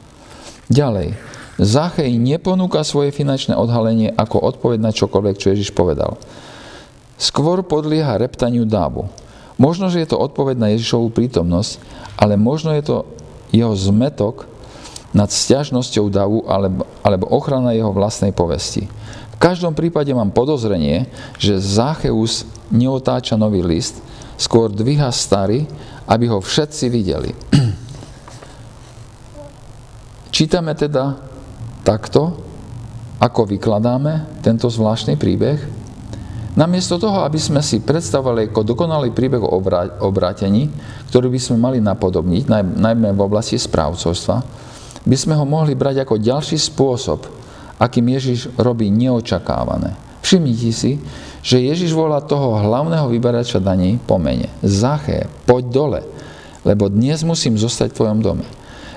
Ďalej, 0.71 1.19
Zachej 1.59 2.15
neponúka 2.21 2.85
svoje 2.87 3.11
finančné 3.11 3.57
odhalenie 3.59 4.13
ako 4.13 4.45
odpoveď 4.55 4.79
na 4.79 4.93
čokoľvek, 4.95 5.37
čo 5.41 5.51
Ježiš 5.51 5.75
povedal. 5.75 6.21
Skôr 7.17 7.65
podlieha 7.65 8.21
reptaniu 8.21 8.69
dávu. 8.69 9.09
Možno, 9.57 9.89
že 9.89 10.05
je 10.05 10.13
to 10.13 10.21
odpoveď 10.21 10.61
na 10.61 10.69
Ježišovú 10.77 11.09
prítomnosť, 11.17 11.81
ale 12.21 12.37
možno 12.37 12.77
je 12.77 12.85
to 12.85 12.97
jeho 13.57 13.73
zmetok 13.73 14.45
nad 15.17 15.33
stiažnosťou 15.33 16.13
davu 16.13 16.45
alebo, 16.45 16.85
alebo 17.01 17.25
ochrana 17.33 17.73
jeho 17.73 17.91
vlastnej 17.91 18.37
povesti. 18.37 18.85
V 19.33 19.39
každom 19.41 19.73
prípade 19.77 20.13
mám 20.13 20.33
podozrenie, 20.33 21.09
že 21.37 21.61
Zacheus 21.61 22.49
neotáča 22.73 23.37
nový 23.37 23.61
list, 23.65 24.01
skôr 24.37 24.69
dvíha 24.69 25.09
starý 25.13 25.65
aby 26.07 26.31
ho 26.31 26.39
všetci 26.39 26.87
videli. 26.87 27.31
Čítame 30.35 30.75
teda 30.79 31.19
takto, 31.83 32.39
ako 33.19 33.41
vykladáme 33.51 34.43
tento 34.43 34.71
zvláštny 34.71 35.19
príbeh. 35.19 35.59
Namiesto 36.57 36.97
toho, 36.97 37.21
aby 37.21 37.37
sme 37.37 37.61
si 37.61 37.85
predstavovali 37.85 38.49
ako 38.49 38.65
dokonalý 38.65 39.13
príbeh 39.13 39.45
o 39.45 39.61
obrátení, 40.01 40.73
ktorý 41.13 41.29
by 41.29 41.41
sme 41.41 41.57
mali 41.61 41.79
napodobniť, 41.85 42.49
najmä 42.81 43.13
v 43.13 43.21
oblasti 43.21 43.61
správcovstva, 43.61 44.41
by 45.05 45.17
sme 45.21 45.37
ho 45.37 45.45
mohli 45.45 45.77
brať 45.77 46.09
ako 46.09 46.17
ďalší 46.17 46.57
spôsob, 46.57 47.29
akým 47.77 48.09
Ježiš 48.09 48.57
robí 48.57 48.89
neočakávané. 48.89 50.01
Všimnite 50.25 50.73
si, 50.73 50.97
že 51.45 51.61
Ježiš 51.61 51.93
volá 51.93 52.25
toho 52.25 52.57
hlavného 52.57 53.07
vyberača 53.13 53.61
daní 53.61 54.01
po 54.01 54.17
mene. 54.17 54.49
Zaché, 54.65 55.29
poď 55.45 55.65
dole, 55.69 56.01
lebo 56.65 56.89
dnes 56.89 57.21
musím 57.21 57.61
zostať 57.61 57.93
v 57.93 57.99
tvojom 58.01 58.19
dome. 58.25 58.49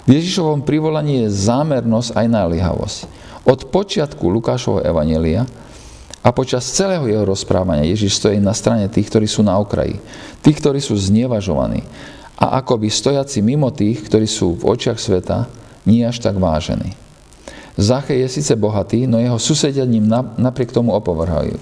V 0.07 0.15
Ježišovom 0.17 0.63
privolaní 0.65 1.27
je 1.27 1.35
zámernosť 1.43 2.17
aj 2.17 2.25
naliehavosť. 2.25 2.97
Od 3.45 3.59
počiatku 3.69 4.25
Lukášovho 4.31 4.81
evanelia 4.81 5.45
a 6.19 6.35
počas 6.35 6.67
celého 6.67 7.07
jeho 7.07 7.23
rozprávania 7.23 7.87
Ježiš 7.87 8.19
stojí 8.19 8.43
na 8.43 8.51
strane 8.51 8.91
tých, 8.91 9.07
ktorí 9.07 9.27
sú 9.27 9.39
na 9.39 9.55
okraji, 9.55 10.03
tých, 10.43 10.59
ktorí 10.59 10.83
sú 10.83 10.99
znevažovaní 10.99 11.87
a 12.39 12.59
akoby 12.59 12.91
stojaci 12.91 13.39
mimo 13.39 13.71
tých, 13.71 14.03
ktorí 14.07 14.27
sú 14.27 14.59
v 14.59 14.67
očiach 14.67 14.99
sveta, 14.99 15.47
nie 15.87 16.03
až 16.03 16.19
tak 16.19 16.35
vážení. 16.39 16.95
Zache 17.79 18.19
je 18.19 18.27
síce 18.27 18.51
bohatý, 18.59 19.07
no 19.07 19.19
jeho 19.19 19.39
susedia 19.39 19.87
ním 19.87 20.11
napriek 20.35 20.75
tomu 20.75 20.91
opovrhajú. 20.91 21.55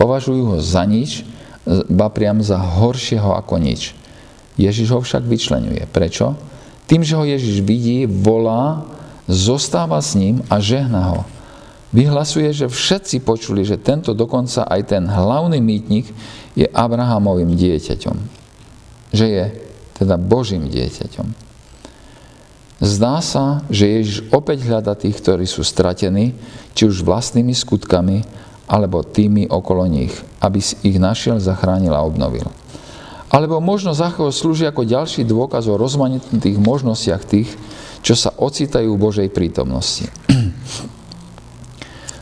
Považujú 0.00 0.56
ho 0.56 0.58
za 0.60 0.88
nič, 0.88 1.24
ba 1.88 2.08
priam 2.08 2.40
za 2.40 2.56
horšieho 2.56 3.36
ako 3.36 3.60
nič. 3.60 3.92
Ježiš 4.56 4.96
ho 4.96 5.00
však 5.04 5.24
vyčlenuje. 5.28 5.84
Prečo? 5.92 6.36
Tým, 6.88 7.04
že 7.04 7.16
ho 7.16 7.24
Ježiš 7.24 7.60
vidí, 7.64 8.04
volá, 8.08 8.84
zostáva 9.28 10.00
s 10.00 10.16
ním 10.16 10.44
a 10.52 10.60
žehna 10.60 11.02
ho 11.12 11.20
vyhlasuje, 11.94 12.50
že 12.50 12.66
všetci 12.66 13.22
počuli, 13.22 13.62
že 13.62 13.78
tento 13.78 14.10
dokonca 14.18 14.66
aj 14.66 14.82
ten 14.90 15.06
hlavný 15.06 15.62
mýtnik 15.62 16.10
je 16.58 16.66
Abrahamovým 16.66 17.54
dieťaťom. 17.54 18.16
Že 19.14 19.26
je 19.30 19.44
teda 20.02 20.18
Božím 20.18 20.66
dieťaťom. 20.66 21.46
Zdá 22.82 23.22
sa, 23.22 23.62
že 23.70 23.86
Ježiš 23.86 24.26
opäť 24.34 24.66
hľada 24.66 24.98
tých, 24.98 25.22
ktorí 25.22 25.46
sú 25.46 25.62
stratení, 25.62 26.34
či 26.74 26.90
už 26.90 27.06
vlastnými 27.06 27.54
skutkami, 27.54 28.26
alebo 28.66 29.06
tými 29.06 29.46
okolo 29.46 29.86
nich, 29.86 30.10
aby 30.42 30.58
si 30.58 30.74
ich 30.82 30.98
našiel, 30.98 31.38
zachránil 31.38 31.94
a 31.94 32.02
obnovil. 32.02 32.50
Alebo 33.30 33.62
možno 33.62 33.94
Zacheo 33.94 34.34
slúži 34.34 34.66
ako 34.66 34.82
ďalší 34.88 35.22
dôkaz 35.22 35.70
o 35.70 35.78
rozmanitých 35.78 36.58
možnostiach 36.58 37.22
tých, 37.22 37.50
čo 38.02 38.18
sa 38.18 38.34
ocitajú 38.34 38.94
v 38.94 39.00
Božej 39.00 39.28
prítomnosti. 39.30 40.10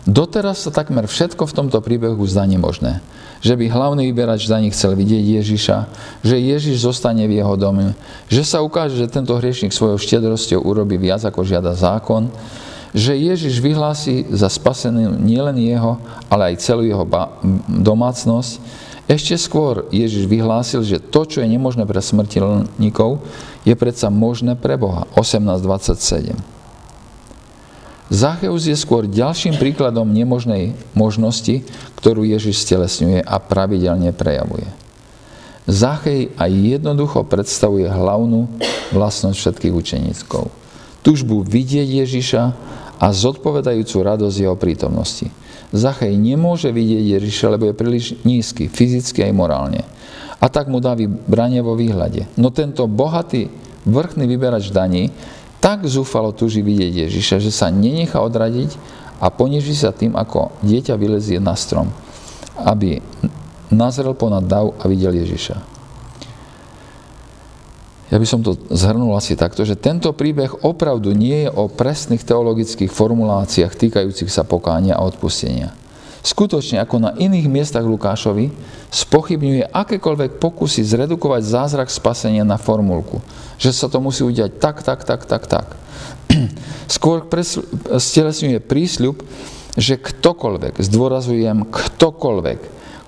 Doteraz 0.02 0.66
sa 0.66 0.74
takmer 0.74 1.06
všetko 1.06 1.46
v 1.46 1.56
tomto 1.62 1.78
príbehu 1.78 2.18
zdá 2.26 2.42
nemožné. 2.42 2.98
Že 3.38 3.54
by 3.54 3.64
hlavný 3.70 4.02
vyberač 4.10 4.50
daní 4.50 4.74
chcel 4.74 4.98
vidieť 4.98 5.42
Ježiša, 5.42 5.76
že 6.26 6.42
Ježiš 6.42 6.82
zostane 6.82 7.22
v 7.30 7.38
jeho 7.38 7.54
dome, 7.54 7.94
že 8.26 8.42
sa 8.42 8.66
ukáže, 8.66 8.98
že 8.98 9.06
tento 9.06 9.38
hriešnik 9.38 9.70
svojou 9.70 10.02
štedrosťou 10.02 10.58
urobí 10.58 10.98
viac 10.98 11.22
ako 11.22 11.46
žiada 11.46 11.78
zákon, 11.78 12.26
že 12.90 13.14
Ježiš 13.14 13.62
vyhlási 13.62 14.26
za 14.34 14.50
spasenú 14.50 15.16
nielen 15.22 15.56
jeho, 15.62 16.02
ale 16.26 16.52
aj 16.52 16.66
celú 16.66 16.82
jeho 16.82 17.06
domácnosť. 17.70 18.58
Ešte 19.06 19.38
skôr 19.38 19.86
Ježiš 19.94 20.26
vyhlásil, 20.26 20.82
že 20.82 20.98
to, 20.98 21.26
čo 21.26 21.42
je 21.42 21.48
nemožné 21.50 21.86
pre 21.86 22.02
smrteľníkov, 22.02 23.22
je 23.62 23.74
predsa 23.78 24.10
možné 24.10 24.58
pre 24.58 24.74
Boha. 24.74 25.06
18.27. 25.14 26.61
Zacheus 28.12 28.68
je 28.68 28.76
skôr 28.76 29.08
ďalším 29.08 29.56
príkladom 29.56 30.04
nemožnej 30.12 30.76
možnosti, 30.92 31.64
ktorú 31.96 32.28
Ježiš 32.28 32.60
stelesňuje 32.60 33.24
a 33.24 33.40
pravidelne 33.40 34.12
prejavuje. 34.12 34.68
Zachej 35.64 36.36
aj 36.36 36.50
jednoducho 36.52 37.24
predstavuje 37.24 37.88
hlavnú 37.88 38.52
vlastnosť 38.92 39.36
všetkých 39.40 39.72
učeníckov. 39.72 40.52
Tužbu 41.00 41.40
vidieť 41.40 42.04
Ježiša 42.04 42.42
a 43.00 43.06
zodpovedajúcu 43.08 43.96
radosť 44.04 44.36
jeho 44.36 44.60
prítomnosti. 44.60 45.32
Zachej 45.72 46.12
nemôže 46.12 46.68
vidieť 46.68 47.16
Ježiša, 47.16 47.56
lebo 47.56 47.72
je 47.72 47.80
príliš 47.80 48.06
nízky, 48.28 48.68
fyzicky 48.68 49.24
aj 49.24 49.32
morálne. 49.32 49.88
A 50.36 50.52
tak 50.52 50.68
mu 50.68 50.84
dá 50.84 50.92
vybranie 50.92 51.64
vo 51.64 51.72
výhľade. 51.72 52.28
No 52.36 52.52
tento 52.52 52.84
bohatý, 52.84 53.48
vrchný 53.88 54.28
vyberač 54.28 54.68
daní 54.68 55.08
tak 55.62 55.86
zúfalo 55.86 56.34
tuží 56.34 56.58
vidieť 56.58 57.06
Ježiša, 57.06 57.38
že 57.38 57.54
sa 57.54 57.70
nenechá 57.70 58.18
odradiť 58.18 58.74
a 59.22 59.30
ponieží 59.30 59.78
sa 59.78 59.94
tým, 59.94 60.18
ako 60.18 60.50
dieťa 60.66 60.98
vylezie 60.98 61.38
na 61.38 61.54
strom, 61.54 61.86
aby 62.58 62.98
nazrel 63.70 64.18
ponad 64.18 64.42
dav 64.50 64.74
a 64.82 64.84
videl 64.90 65.14
Ježiša. 65.22 65.70
Ja 68.12 68.20
by 68.20 68.26
som 68.28 68.44
to 68.44 68.58
zhrnul 68.68 69.16
asi 69.16 69.38
takto, 69.38 69.64
že 69.64 69.78
tento 69.78 70.12
príbeh 70.12 70.68
opravdu 70.68 71.16
nie 71.16 71.46
je 71.46 71.50
o 71.54 71.70
presných 71.70 72.26
teologických 72.26 72.92
formuláciách 72.92 73.72
týkajúcich 73.72 74.28
sa 74.28 74.44
pokánia 74.44 74.98
a 74.98 75.06
odpustenia. 75.06 75.72
Skutočne, 76.22 76.78
ako 76.78 77.02
na 77.02 77.10
iných 77.18 77.50
miestach 77.50 77.82
Lukášovi, 77.82 78.54
spochybňuje 78.94 79.74
akékoľvek 79.74 80.38
pokusy 80.38 80.86
zredukovať 80.86 81.42
zázrak 81.42 81.90
spasenia 81.90 82.46
na 82.46 82.62
formulku. 82.62 83.18
Že 83.58 83.70
sa 83.74 83.86
to 83.90 83.98
musí 83.98 84.22
udiať 84.22 84.54
tak, 84.62 84.86
tak, 84.86 85.02
tak, 85.02 85.26
tak, 85.26 85.50
tak. 85.50 85.66
Skôr 86.94 87.26
stelesňuje 87.98 88.62
prísľub, 88.62 89.18
že 89.74 89.98
ktokoľvek, 89.98 90.78
zdôrazujem, 90.78 91.66
ktokoľvek, 91.66 92.60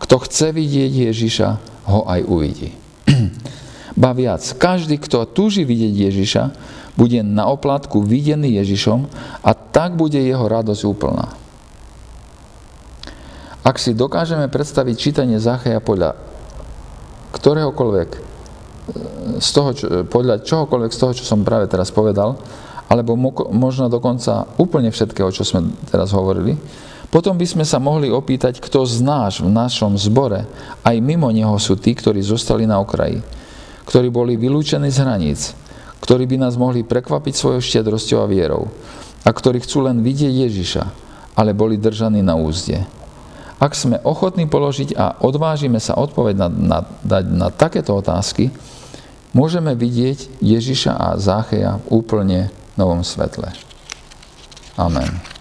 kto 0.02 0.16
chce 0.26 0.50
vidieť 0.50 0.92
Ježiša, 1.14 1.48
ho 1.86 2.02
aj 2.10 2.20
uvidí. 2.26 2.74
Ba 4.02 4.10
viac, 4.10 4.42
každý, 4.58 4.98
kto 4.98 5.22
túži 5.30 5.62
vidieť 5.62 5.94
Ježiša, 6.10 6.42
bude 6.98 7.22
na 7.22 7.46
oplatku 7.46 8.02
videný 8.02 8.58
Ježišom 8.58 9.06
a 9.38 9.50
tak 9.54 9.94
bude 9.94 10.18
jeho 10.18 10.50
radosť 10.50 10.82
úplná. 10.82 11.43
Ak 13.64 13.80
si 13.80 13.96
dokážeme 13.96 14.52
predstaviť 14.52 14.94
čítanie 15.00 15.40
Zacheja 15.40 15.80
podľa 15.80 16.20
ktoréhokoľvek, 17.32 18.08
e, 18.12 18.18
z 19.40 19.48
toho, 19.56 19.70
čo, 19.72 19.86
podľa 20.04 20.44
čohokoľvek 20.44 20.92
z 20.92 20.98
toho, 21.00 21.12
čo 21.16 21.24
som 21.24 21.48
práve 21.48 21.64
teraz 21.66 21.88
povedal, 21.88 22.36
alebo 22.92 23.16
mo, 23.16 23.32
možno 23.50 23.88
dokonca 23.88 24.44
úplne 24.60 24.92
všetkého, 24.92 25.32
čo 25.32 25.48
sme 25.48 25.72
teraz 25.88 26.12
hovorili, 26.12 26.60
potom 27.08 27.40
by 27.40 27.46
sme 27.48 27.64
sa 27.64 27.80
mohli 27.80 28.12
opýtať, 28.12 28.60
kto 28.60 28.84
z 28.84 29.00
nás 29.00 29.40
v 29.40 29.48
našom 29.48 29.96
zbore, 29.96 30.44
aj 30.84 30.96
mimo 31.00 31.30
neho 31.32 31.56
sú 31.56 31.80
tí, 31.80 31.96
ktorí 31.96 32.20
zostali 32.20 32.68
na 32.68 32.82
okraji, 32.82 33.24
ktorí 33.88 34.12
boli 34.12 34.36
vylúčení 34.36 34.92
z 34.92 35.00
hraníc, 35.00 35.40
ktorí 36.04 36.28
by 36.28 36.36
nás 36.42 36.60
mohli 36.60 36.84
prekvapiť 36.84 37.32
svojou 37.32 37.60
štedrosťou 37.64 38.18
a 38.20 38.28
vierou 38.28 38.68
a 39.24 39.30
ktorí 39.32 39.64
chcú 39.64 39.88
len 39.88 40.04
vidieť 40.04 40.34
Ježiša, 40.36 40.84
ale 41.38 41.56
boli 41.56 41.80
držaní 41.80 42.20
na 42.20 42.36
úzde. 42.36 42.84
Ak 43.62 43.78
sme 43.78 44.02
ochotní 44.02 44.50
položiť 44.50 44.98
a 44.98 45.18
odvážime 45.22 45.78
sa 45.78 45.98
odpoveď 45.98 46.34
na, 46.36 46.48
na, 46.50 46.78
dať 47.02 47.24
na 47.30 47.48
takéto 47.54 47.94
otázky, 47.94 48.50
môžeme 49.34 49.74
vidieť 49.78 50.42
Ježiša 50.42 50.92
a 50.94 51.08
Zácheja 51.18 51.78
v 51.86 52.02
úplne 52.02 52.40
novom 52.74 53.06
svetle. 53.06 53.50
Amen. 54.74 55.33